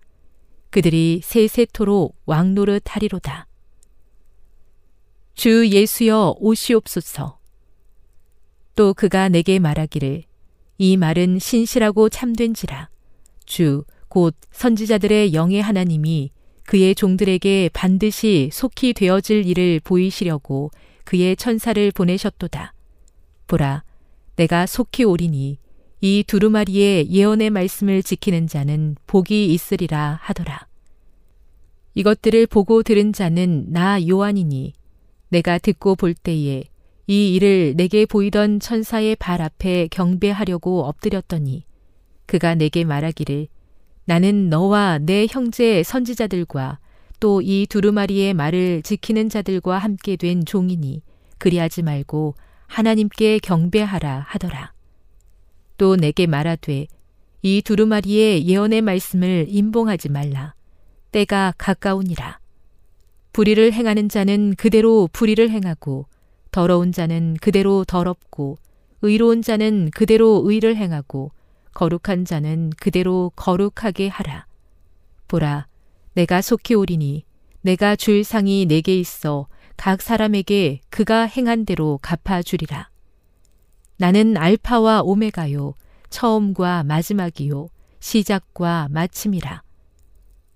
그들이 0.71 1.21
세세토록 1.23 2.17
왕노릇 2.27 2.83
하리로다. 2.87 3.47
주 5.35 5.69
예수여 5.69 6.37
오시옵소서. 6.39 7.39
또 8.77 8.95
그가 8.95 9.29
내게 9.29 9.59
말하기를 9.59 10.25
이 10.79 10.97
말은 10.97 11.39
신실하고 11.39 12.09
참된지라. 12.09 12.89
주 13.47 13.85
곧 14.11 14.35
선지자들의 14.51 15.35
영의 15.35 15.63
하나님이 15.63 16.33
그의 16.71 16.95
종들에게 16.95 17.71
반드시 17.73 18.49
속히 18.53 18.93
되어질 18.93 19.45
일을 19.45 19.81
보이시려고 19.83 20.71
그의 21.03 21.35
천사를 21.35 21.91
보내셨도다. 21.91 22.75
보라, 23.49 23.83
내가 24.37 24.67
속히 24.67 25.03
오리니 25.03 25.59
이 26.01 26.25
두루마리의 26.25 27.11
예언의 27.11 27.51
말씀을 27.51 28.05
지키는 28.05 28.47
자는 28.47 28.95
복이 29.09 29.53
있으리라 29.53 30.21
하더라. 30.23 30.69
이것들을 31.95 32.47
보고 32.47 32.85
들은 32.85 33.13
자는 33.13 33.73
나 33.73 33.99
요한이니 34.07 34.73
내가 35.31 35.59
듣고 35.59 35.97
볼 35.97 36.15
때에 36.15 36.63
이 37.09 37.35
일을 37.35 37.75
내게 37.77 38.07
보이던 38.07 38.61
천사의 38.61 39.17
발 39.17 39.43
앞에 39.43 39.89
경배하려고 39.89 40.85
엎드렸더니 40.85 41.65
그가 42.27 42.55
내게 42.55 42.85
말하기를 42.85 43.49
나는 44.11 44.51
너와 44.51 44.99
내 44.99 45.29
형제 45.31 45.85
선지자들과 45.85 46.81
또 47.21 47.41
이 47.41 47.69
두루마리의 47.71 48.35
말을 48.35 48.83
지키는 48.83 49.29
자들과 49.29 49.79
함께 49.79 50.17
된 50.17 50.45
종이니 50.45 51.03
그리하지 51.39 51.83
말고 51.83 52.35
하나님께 52.67 53.39
경배하라 53.39 54.25
하더라. 54.27 54.73
또 55.79 55.95
내게 55.95 56.27
말하되 56.27 56.89
이 57.43 57.63
두루마리의 57.63 58.49
예언의 58.49 58.83
말씀을 58.83 59.47
임봉하지 59.49 60.09
말라. 60.09 60.55
때가 61.13 61.55
가까우니라. 61.57 62.41
불의를 63.33 63.73
행하는 63.73 64.09
자는 64.09 64.57
그대로 64.57 65.09
불의를 65.13 65.51
행하고 65.51 66.07
더러운 66.51 66.91
자는 66.91 67.37
그대로 67.41 67.85
더럽고 67.85 68.59
의로운 69.03 69.41
자는 69.41 69.93
그대로 69.95 70.43
의를 70.47 70.75
행하고 70.75 71.31
거룩한 71.75 72.25
자는 72.25 72.71
그대로 72.77 73.33
거룩하게 73.37 74.09
하라. 74.09 74.47
보라, 75.29 75.67
내가 76.15 76.43
속히 76.43 76.75
오리니 76.75 77.25
내가 77.63 77.97
줄 77.97 78.25
상이 78.25 78.67
내게 78.67 78.99
있어 78.99 79.47
각 79.77 80.03
사람에게 80.03 80.81
그가 80.91 81.23
행한 81.23 81.65
대로 81.65 81.99
갚아 82.03 82.43
주리라. 82.43 82.91
나는 83.97 84.37
알파와 84.37 85.03
오메가요, 85.03 85.75
처음과 86.11 86.85
마지막이요, 86.85 87.69
시작과 88.01 88.89
마침이라. 88.91 89.63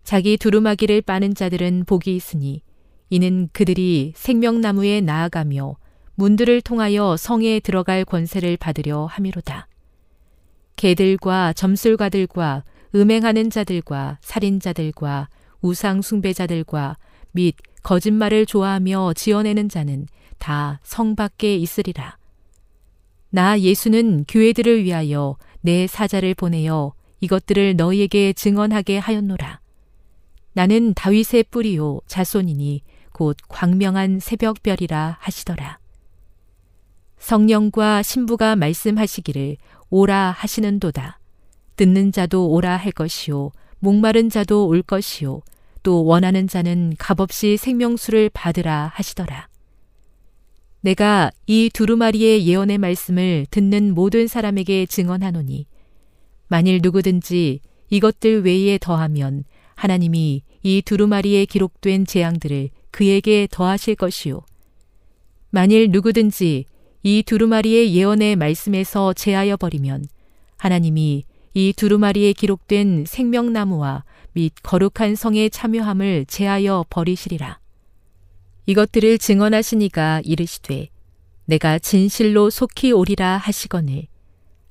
자기 0.03 0.37
두루마기를 0.37 1.03
빠는 1.03 1.35
자들은 1.35 1.85
복이 1.87 2.15
있으니 2.15 2.63
이는 3.09 3.49
그들이 3.53 4.13
생명나무에 4.17 5.01
나아가며 5.01 5.77
문들을 6.17 6.61
통하여 6.63 7.17
성에 7.17 7.61
들어갈 7.61 8.05
권세를 8.05 8.57
받으려 8.57 9.07
함이로다. 9.07 9.69
개들과 10.77 11.53
점술가들과 11.53 12.65
음행하는 12.95 13.51
자들과 13.51 14.19
살인자들과 14.21 15.29
우상 15.61 16.03
숭배자들과 16.03 16.97
및 17.33 17.57
거짓말을 17.83 18.47
좋아하며 18.47 19.15
지어내는 19.15 19.69
자는 19.69 20.07
다 20.39 20.79
성 20.83 21.17
밖에 21.17 21.57
있으리라. 21.57 22.19
나 23.31 23.59
예수는 23.59 24.27
교회들을 24.29 24.85
위하여 24.85 25.37
내 25.61 25.87
사자를 25.87 26.35
보내어 26.35 26.93
이것들을 27.21 27.77
너희에게 27.77 28.33
증언하게 28.35 28.99
하였노라. 28.99 29.61
나는 30.53 30.95
다윗의 30.95 31.45
뿌리요 31.51 32.01
자손이니 32.07 32.83
곧 33.13 33.37
광명한 33.49 34.21
새벽별이라 34.21 35.17
하시더라. 35.21 35.79
성령과 37.19 38.03
신부가 38.03 38.55
말씀하시기를 38.55 39.57
오라 39.91 40.31
하시는도다. 40.37 41.19
듣는 41.77 42.13
자도 42.13 42.51
오라 42.51 42.77
할 42.77 42.93
것이요 42.93 43.51
목마른 43.79 44.31
자도 44.31 44.67
올 44.67 44.83
것이요 44.83 45.43
또 45.83 46.05
원하는 46.05 46.49
자는 46.49 46.95
값없이 46.99 47.57
생명수를 47.57 48.31
받으라 48.33 48.93
하시더라. 48.95 49.49
내가 50.81 51.31
이 51.47 51.71
두루마리의 51.73 52.47
예언의 52.47 52.79
말씀을 52.79 53.47
듣는 53.51 53.95
모든 53.95 54.27
사람에게 54.27 54.87
증언하노니 54.87 55.67
만일 56.49 56.81
누구든지 56.83 57.61
이것들 57.89 58.45
외에 58.45 58.79
더하면 58.79 59.45
하나님이 59.77 60.43
이 60.63 60.83
두루마리에 60.83 61.47
기록된 61.47 62.07
재앙들을 62.07 62.71
그에게 62.91 63.49
더하실 63.51 63.97
것이요 63.97 64.43
만일 65.51 65.91
누구든지 65.91 66.67
이 67.07 67.23
두루마리의 67.23 67.95
예언의 67.95 68.35
말씀에서 68.37 69.13
제하여 69.13 69.59
버리면 69.59 70.07
하나님이 70.57 71.25
이 71.53 71.73
두루마리에 71.77 72.33
기록된 72.33 73.05
생명나무와 73.07 74.05
및 74.33 74.55
거룩한 74.63 75.15
성의 75.15 75.51
참여함을 75.51 76.25
제하여 76.27 76.87
버리시리라. 76.89 77.61
이것들을 78.65 79.19
증언하시니가 79.19 80.23
이르시되 80.25 80.89
내가 81.45 81.79
진실로 81.79 82.49
속히 82.49 82.93
오리라 82.93 83.37
하시거늘 83.37 84.07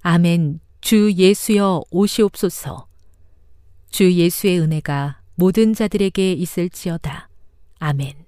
아멘 0.02 0.60
주 0.82 1.14
예수여 1.14 1.84
오시옵소서 1.92 2.88
주 3.92 4.12
예수의 4.12 4.60
은혜가 4.60 5.22
모든 5.36 5.76
자들에게 5.76 6.34
있을지어다. 6.34 7.30
아멘. 7.78 8.24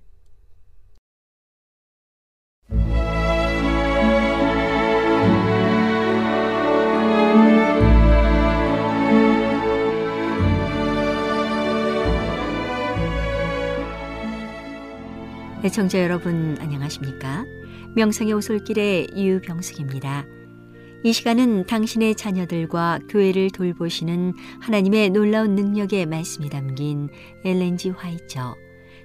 애청자 15.65 15.99
여러분 15.99 16.55
안녕하십니까? 16.59 17.43
명성의 17.95 18.33
오솔길의 18.33 19.07
유병숙입니다. 19.15 20.23
이 21.03 21.11
시간은 21.11 21.65
당신의 21.65 22.13
자녀들과 22.13 22.99
교회를 23.09 23.49
돌보시는 23.49 24.35
하나님의 24.61 25.09
놀라운 25.09 25.55
능력의 25.55 26.05
말씀이 26.05 26.49
담긴 26.51 27.09
엘렌지 27.43 27.89
화이처 27.89 28.55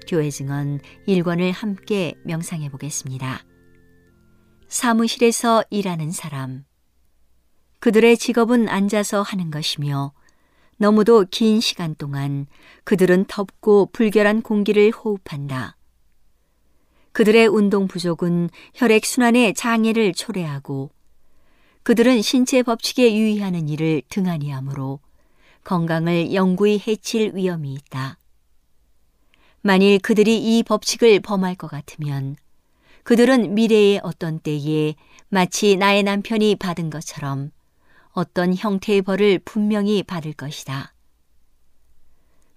교회 0.07 0.29
증언 0.29 0.81
1권을 1.09 1.51
함께 1.51 2.13
명상해 2.27 2.69
보겠습니다. 2.69 3.43
사무실에서 4.69 5.65
일하는 5.71 6.13
사람 6.13 6.65
그들의 7.79 8.19
직업은 8.19 8.69
앉아서 8.69 9.23
하는 9.23 9.51
것이며 9.51 10.13
너무도 10.77 11.25
긴 11.31 11.63
시간 11.63 11.95
동안 11.95 12.45
그들은 12.85 13.25
덥고 13.29 13.93
불결한 13.95 14.43
공기를 14.43 14.91
호흡한다. 14.91 15.79
그들의 17.13 17.47
운동 17.49 17.89
부족은 17.89 18.51
혈액 18.75 19.05
순환의 19.05 19.55
장애를 19.55 20.15
초래하고 20.15 20.91
그들은 21.83 22.23
신체 22.23 22.63
법칙에 22.63 23.15
유의하는 23.15 23.69
일을 23.69 24.03
등한히 24.09 24.51
하므로 24.51 25.01
건강을 25.65 26.35
영구히 26.35 26.81
해칠 26.87 27.33
위험이 27.35 27.75
있다. 27.75 28.19
만일 29.63 29.99
그들이 29.99 30.39
이 30.39 30.63
법칙을 30.63 31.21
범할 31.21 31.55
것 31.55 31.69
같으면 31.69 32.37
그들은 33.03 33.55
미래의 33.55 34.01
어떤 34.03 34.39
때에 34.39 34.95
마치 35.29 35.77
나의 35.77 36.03
남편이 36.03 36.57
받은 36.57 36.91
것처럼 36.91 37.51
어떤 38.13 38.55
형태의 38.55 39.03
벌을 39.03 39.39
분명히 39.45 40.03
받을 40.03 40.33
것이다. 40.33 40.93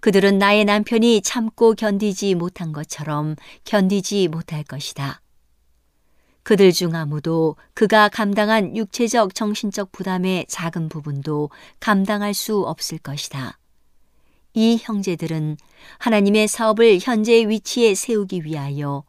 그들은 0.03 0.37
나의 0.37 0.65
남편이 0.65 1.21
참고 1.21 1.73
견디지 1.75 2.35
못한 2.35 2.73
것처럼 2.73 3.37
견디지 3.63 4.27
못할 4.27 4.61
것이다. 4.61 5.21
그들 6.43 6.73
중 6.73 6.93
아무도 6.93 7.55
그가 7.73 8.09
감당한 8.09 8.75
육체적 8.75 9.33
정신적 9.33 9.93
부담의 9.93 10.47
작은 10.49 10.89
부분도 10.89 11.51
감당할 11.79 12.33
수 12.33 12.63
없을 12.63 12.97
것이다. 12.97 13.57
이 14.53 14.77
형제들은 14.81 15.55
하나님의 15.99 16.49
사업을 16.49 16.99
현재의 17.01 17.47
위치에 17.47 17.95
세우기 17.95 18.43
위하여 18.43 19.05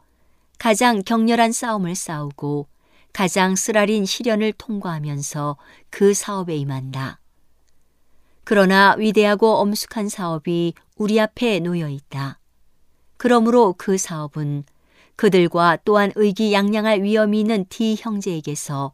가장 0.59 1.03
격렬한 1.03 1.51
싸움을 1.51 1.93
싸우고 1.93 2.69
가장 3.11 3.57
쓰라린 3.57 4.05
시련을 4.05 4.53
통과하면서 4.53 5.57
그 5.89 6.13
사업에 6.13 6.55
임한다. 6.55 7.19
그러나 8.45 8.95
위대하고 8.97 9.57
엄숙한 9.57 10.07
사업이 10.07 10.75
우리 10.95 11.19
앞에 11.19 11.59
놓여 11.59 11.89
있다. 11.89 12.39
그러므로 13.17 13.75
그 13.77 13.97
사업은 13.97 14.63
그들과 15.17 15.77
또한 15.83 16.11
의기양양할 16.15 17.03
위험이 17.03 17.41
있는 17.41 17.65
D 17.67 17.95
형제에게서 17.99 18.93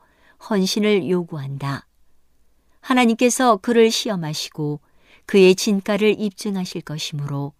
헌신을 0.49 1.07
요구한다. 1.09 1.85
하나님께서 2.79 3.57
그를 3.57 3.91
시험하시고 3.91 4.79
그의 5.27 5.53
진가를 5.53 6.19
입증하실 6.19 6.81
것이므로 6.81 7.53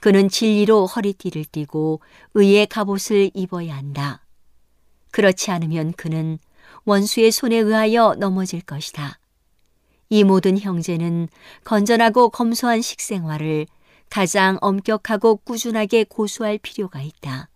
그는 0.00 0.28
진리로 0.28 0.86
허리띠를 0.86 1.44
띠고 1.44 2.00
의의 2.34 2.66
갑옷을 2.66 3.30
입어야 3.34 3.76
한다. 3.76 4.24
그렇지 5.12 5.52
않으면 5.52 5.92
그는 5.92 6.38
원수의 6.84 7.30
손에 7.30 7.56
의하여 7.56 8.16
넘어질 8.18 8.62
것이다. 8.62 9.19
이 10.12 10.24
모든 10.24 10.58
형제는 10.58 11.28
건전하고 11.62 12.30
검소한 12.30 12.82
식생활을 12.82 13.66
가장 14.10 14.58
엄격하고 14.60 15.36
꾸준하게 15.36 16.04
고수할 16.04 16.58
필요가 16.58 17.00
있다. 17.00 17.48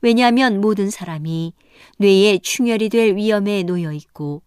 왜냐하면 0.00 0.60
모든 0.60 0.90
사람이 0.90 1.52
뇌에 1.98 2.38
충혈이 2.38 2.88
될 2.88 3.14
위험에 3.14 3.62
놓여 3.62 3.92
있고 3.92 4.42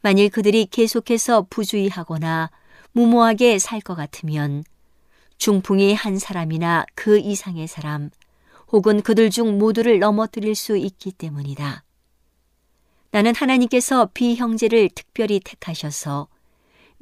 만일 0.00 0.30
그들이 0.30 0.66
계속해서 0.66 1.46
부주의하거나 1.50 2.50
무모하게 2.92 3.58
살 3.58 3.82
것 3.82 3.94
같으면 3.94 4.64
중풍이 5.36 5.92
한 5.92 6.18
사람이나 6.18 6.86
그 6.94 7.18
이상의 7.18 7.66
사람 7.66 8.08
혹은 8.70 9.02
그들 9.02 9.28
중 9.28 9.58
모두를 9.58 9.98
넘어뜨릴 9.98 10.54
수 10.54 10.78
있기 10.78 11.12
때문이다. 11.12 11.84
나는 13.10 13.34
하나님께서 13.34 14.08
비형제를 14.14 14.88
특별히 14.94 15.38
택하셔서 15.40 16.28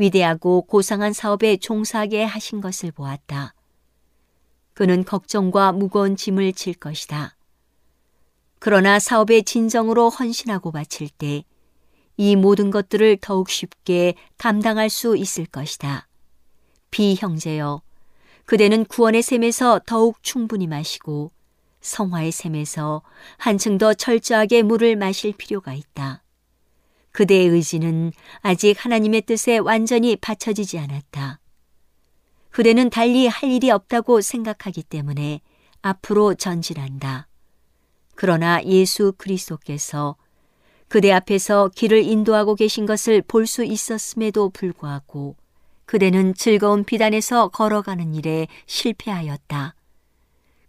위대하고 0.01 0.63
고상한 0.63 1.13
사업에 1.13 1.57
종사하게 1.57 2.25
하신 2.25 2.61
것을 2.61 2.91
보았다. 2.91 3.55
그는 4.75 5.05
걱정과 5.05 5.73
무거운 5.73 6.17
짐을 6.17 6.53
질 6.55 6.75
것이다. 6.75 7.37
그러나 8.59 8.99
사업에 8.99 9.43
진정으로 9.43 10.11
헌신하고 10.11 10.73
바칠 10.73 11.09
때 11.09 11.45
이 12.23 12.37
모든 12.37 12.71
것들을 12.71 13.17
더욱 13.23 13.49
쉽게 13.49 14.13
감당할 14.37 14.91
수 14.91 15.17
있을 15.17 15.47
것이다. 15.47 16.07
비형제여, 16.91 17.81
그대는 18.45 18.85
구원의 18.85 19.23
샘에서 19.23 19.81
더욱 19.87 20.23
충분히 20.23 20.67
마시고 20.67 21.31
성화의 21.81 22.31
샘에서 22.31 23.01
한층 23.39 23.79
더 23.79 23.95
철저하게 23.95 24.65
물을 24.65 24.97
마실 24.97 25.33
필요가 25.33 25.73
있다. 25.73 26.23
그대의 27.13 27.49
의지는 27.49 28.13
아직 28.41 28.85
하나님의 28.85 29.23
뜻에 29.23 29.59
완전히 29.59 30.17
받쳐지지 30.17 30.79
않았다. 30.79 31.41
그대는 32.51 32.91
달리 32.91 33.27
할 33.27 33.51
일이 33.51 33.71
없다고 33.71 34.21
생각하기 34.21 34.83
때문에 34.85 35.41
앞으로 35.83 36.35
전진한다. 36.35 37.29
그러나 38.15 38.63
예수 38.65 39.13
그리스도께서 39.17 40.17
그대 40.89 41.13
앞에서 41.13 41.71
길을 41.75 42.03
인도하고 42.03 42.55
계신 42.57 42.85
것을 42.85 43.23
볼 43.23 43.47
수 43.47 43.65
있었음에도 43.65 44.51
불구하고 44.51 45.37
그대는 45.87 46.35
즐거운 46.35 46.85
비단에서 46.85 47.49
걸어가는 47.49 48.15
일에 48.15 48.47
실패하였다. 48.67 49.75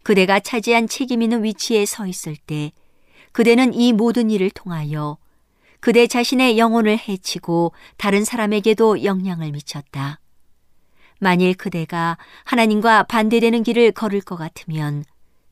그대가 0.04 0.40
차지한 0.40 0.88
책임 0.88 1.22
있는 1.22 1.44
위치에 1.44 1.86
서 1.86 2.08
있을 2.08 2.36
때 2.36 2.72
그대는 3.32 3.74
이 3.74 3.94
모든 3.94 4.30
일을 4.32 4.50
통하여 4.50 5.18
그대 5.82 6.06
자신의 6.06 6.60
영혼을 6.60 6.98
해치고 6.98 7.74
다른 7.98 8.24
사람에게도 8.24 9.04
영향을 9.04 9.52
미쳤다. 9.52 10.20
만일 11.20 11.56
그대가 11.56 12.18
하나님과 12.46 13.04
반대되는 13.04 13.64
길을 13.64 13.92
걸을 13.92 14.22
것 14.22 14.36
같으면 14.36 15.04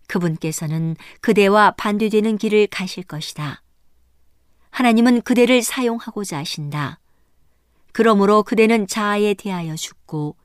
그분께서는 0.08 0.96
그대와 1.22 1.72
반대되는 1.72 2.38
길을 2.38 2.68
가실 2.68 3.04
것이다. 3.04 3.62
하나님은 4.70 5.22
그대를 5.22 5.64
사용하고자 5.64 6.38
하신다. 6.38 7.00
그러므로 7.92 8.44
그대는 8.44 8.88
자아에 8.88 9.34
대하여 9.34 9.76
죽고 9.76 10.36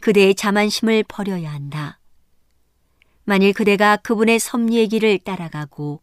그대의 0.00 0.34
자만심을 0.34 1.04
버려야 1.06 1.52
한다. 1.52 1.98
만일 3.24 3.52
그대가 3.52 3.96
그분의 3.96 4.38
섭리의 4.38 4.88
길을 4.88 5.18
따라가고 5.18 6.00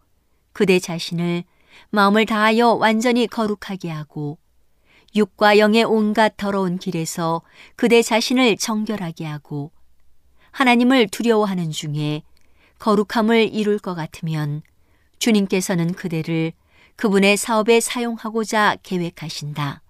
그대 0.54 0.78
자신을 0.78 1.44
마음을 1.90 2.26
다하여 2.26 2.74
완전히 2.74 3.28
거룩하게 3.28 3.90
하고 3.90 4.38
육과 5.16 5.58
영의 5.58 5.84
온갖 5.84 6.36
더러운 6.38 6.78
길에서 6.78 7.42
그대 7.76 8.02
자신을 8.02 8.58
정결하게 8.58 9.26
하고 9.26 9.72
하나님을 10.52 11.08
두려워하는 11.08 11.72
중에 11.72 12.24
거룩함을 12.80 13.54
이룰 13.54 13.80
것 13.80 13.96
같으면 13.96 14.62
주님께서는 15.20 15.94
그대를 15.94 16.54
그분의 16.98 17.38
사업에 17.38 17.80
사용하고자 17.80 18.78
계획하신다. 18.84 19.82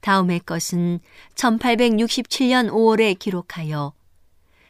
다음의 0.00 0.40
것은 0.40 1.00
1867년 1.34 2.70
5월에 2.70 3.18
기록하여 3.18 3.94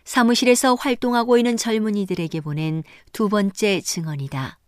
사무실에서 0.04 0.74
활동하고 0.74 1.38
있는 1.38 1.56
젊은이들에게 1.56 2.40
보낸 2.40 2.84
두 3.12 3.28
번째 3.28 3.80
증언이다. 3.80 4.58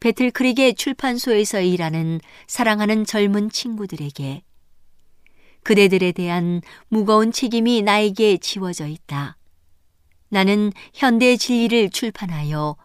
배틀크릭의 0.00 0.74
출판소에서 0.74 1.60
일하는 1.60 2.20
사랑하는 2.46 3.04
젊은 3.04 3.50
친구들에게 3.50 4.42
그대들에 5.62 6.12
대한 6.12 6.62
무거운 6.88 7.32
책임이 7.32 7.82
나에게 7.82 8.36
지워져 8.36 8.86
있다. 8.86 9.36
나는 10.28 10.72
현대 10.94 11.36
진리를 11.36 11.90
출판하여 11.90 12.76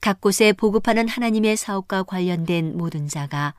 각 0.00 0.20
곳에 0.20 0.52
보급하는 0.52 1.08
하나님의 1.08 1.56
사업과 1.56 2.04
관련된 2.04 2.76
모든 2.76 3.06
자가 3.06 3.54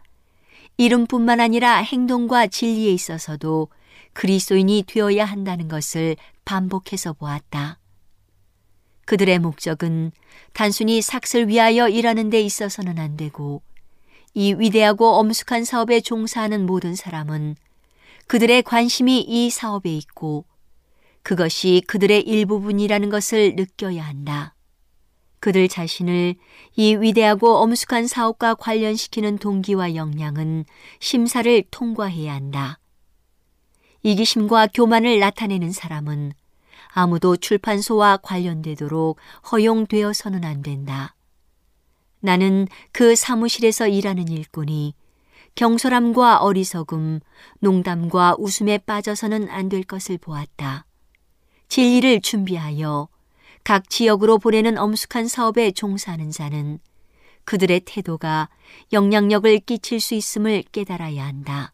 이름뿐만 0.78 1.40
아니라 1.40 1.78
행동과 1.78 2.48
진리에 2.48 2.92
있어서도 2.92 3.70
그리스도인이 4.14 4.84
되어야 4.88 5.26
한다는 5.26 5.68
것을 5.68 6.16
반복해서 6.46 7.14
보았다. 7.14 7.80
그들의 9.06 9.40
목적은 9.40 10.12
단순히 10.54 11.02
삭슬 11.02 11.48
위하여 11.48 11.90
일하는 11.90 12.30
데 12.30 12.42
있어서는 12.42 13.00
안 13.00 13.18
되고 13.18 13.62
이 14.34 14.54
위대하고 14.54 15.16
엄숙한 15.16 15.64
사업에 15.64 16.00
종사하는 16.02 16.66
모든 16.66 16.96
사람은 16.96 17.56
그들의 18.28 18.64
관심이 18.64 19.20
이 19.22 19.50
사업에 19.50 19.96
있고 19.96 20.46
그것이 21.22 21.82
그들의 21.88 22.22
일부분이라는 22.22 23.10
것을 23.10 23.56
느껴야 23.56 24.04
한다. 24.04 24.56
그들 25.40 25.68
자신을 25.68 26.36
이 26.76 26.96
위대하고 26.96 27.58
엄숙한 27.58 28.08
사업과 28.08 28.56
관련시키는 28.56 29.38
동기와 29.38 29.96
역량은 29.96 30.66
심사를 31.00 31.64
통과해야 31.70 32.34
한다. 32.34 32.80
이기심과 34.04 34.68
교만을 34.74 35.20
나타내는 35.20 35.72
사람은 35.72 36.34
아무도 36.94 37.38
출판소와 37.38 38.18
관련되도록 38.18 39.18
허용되어서는 39.52 40.44
안 40.46 40.62
된다. 40.62 41.16
나는 42.20 42.68
그 42.92 43.16
사무실에서 43.16 43.88
일하는 43.88 44.28
일꾼이 44.28 44.94
경솔함과 45.56 46.38
어리석음, 46.38 47.20
농담과 47.60 48.36
웃음에 48.40 48.78
빠져서는 48.78 49.50
안 49.50 49.70
될 49.70 49.84
것을 49.84 50.18
보았다. 50.18 50.86
진리를 51.68 52.22
준비하여 52.22 53.08
각 53.64 53.90
지역으로 53.90 54.38
보내는 54.38 54.78
엄숙한 54.78 55.28
사업에 55.28 55.72
종사하는 55.72 56.32
자는 56.32 56.80
그들의 57.46 57.82
태도가 57.86 58.50
영향력을 58.92 59.60
끼칠 59.60 60.00
수 60.00 60.14
있음을 60.16 60.64
깨달아야 60.72 61.26
한다. 61.26 61.74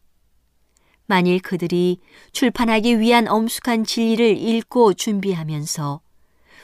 만일 1.10 1.40
그들이 1.40 1.98
출판하기 2.30 3.00
위한 3.00 3.26
엄숙한 3.26 3.82
진리를 3.82 4.38
읽고 4.38 4.94
준비하면서 4.94 6.00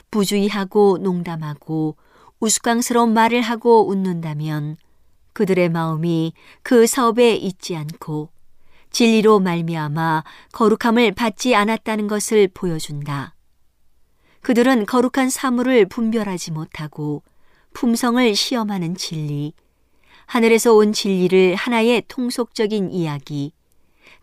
부주의하고 0.09 0.99
농담하고 0.99 1.97
우스꽝스러운 2.39 3.13
말을 3.13 3.41
하고 3.41 3.89
웃는다면 3.89 4.77
그들의 5.33 5.67
마음이 5.67 6.31
그 6.63 6.87
사업에 6.87 7.35
있지 7.35 7.75
않고 7.75 8.29
진리로 8.89 9.41
말미암아 9.41 10.23
거룩함을 10.53 11.11
받지 11.11 11.53
않았다는 11.53 12.07
것을 12.07 12.47
보여준다. 12.53 13.35
그들은 14.39 14.85
거룩한 14.85 15.29
사물을 15.29 15.87
분별하지 15.87 16.51
못하고 16.51 17.21
품성을 17.73 18.33
시험하는 18.33 18.95
진리, 18.95 19.51
하늘에서 20.25 20.73
온 20.73 20.93
진리를 20.93 21.55
하나의 21.55 22.03
통속적인 22.07 22.91
이야기, 22.91 23.51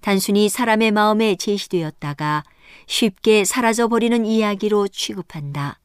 단순히 0.00 0.48
사람의 0.48 0.90
마음에 0.90 1.34
제시되었다가 1.36 2.44
쉽게 2.86 3.44
사라져버리는 3.44 4.24
이야기로 4.24 4.88
취급한다. 4.88 5.80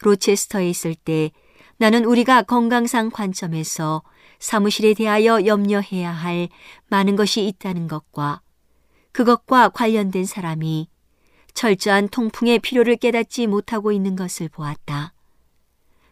로체스터에 0.00 0.68
있을 0.68 0.94
때 0.94 1.30
나는 1.76 2.04
우리가 2.04 2.42
건강상 2.42 3.10
관점에서 3.10 4.02
사무실에 4.38 4.94
대하여 4.94 5.46
염려해야 5.46 6.10
할 6.10 6.48
많은 6.88 7.16
것이 7.16 7.46
있다는 7.46 7.88
것과 7.88 8.40
그것과 9.12 9.68
관련된 9.70 10.24
사람이 10.24 10.88
철저한 11.54 12.08
통풍의 12.08 12.58
필요를 12.60 12.96
깨닫지 12.96 13.46
못하고 13.46 13.92
있는 13.92 14.16
것을 14.16 14.48
보았다. 14.48 15.12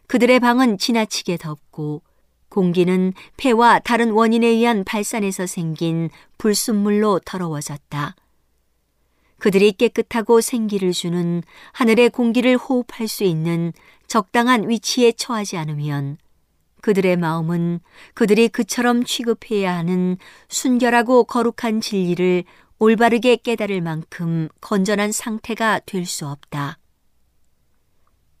그들의 0.07 0.39
방은 0.39 0.77
지나치게 0.77 1.37
덥고 1.37 2.03
공기는 2.51 3.13
폐와 3.37 3.79
다른 3.79 4.11
원인에 4.11 4.45
의한 4.45 4.83
발산에서 4.83 5.47
생긴 5.47 6.11
불순물로 6.37 7.21
더러워졌다. 7.25 8.15
그들이 9.39 9.71
깨끗하고 9.71 10.39
생기를 10.41 10.91
주는 10.91 11.41
하늘의 11.71 12.11
공기를 12.11 12.57
호흡할 12.57 13.07
수 13.07 13.23
있는 13.23 13.73
적당한 14.05 14.69
위치에 14.69 15.13
처하지 15.13 15.57
않으면 15.57 16.17
그들의 16.81 17.17
마음은 17.17 17.79
그들이 18.13 18.49
그처럼 18.49 19.03
취급해야 19.03 19.75
하는 19.75 20.17
순결하고 20.49 21.23
거룩한 21.23 21.81
진리를 21.81 22.43
올바르게 22.77 23.37
깨달을 23.37 23.81
만큼 23.81 24.49
건전한 24.59 25.11
상태가 25.11 25.79
될 25.85 26.05
수 26.05 26.27
없다. 26.27 26.77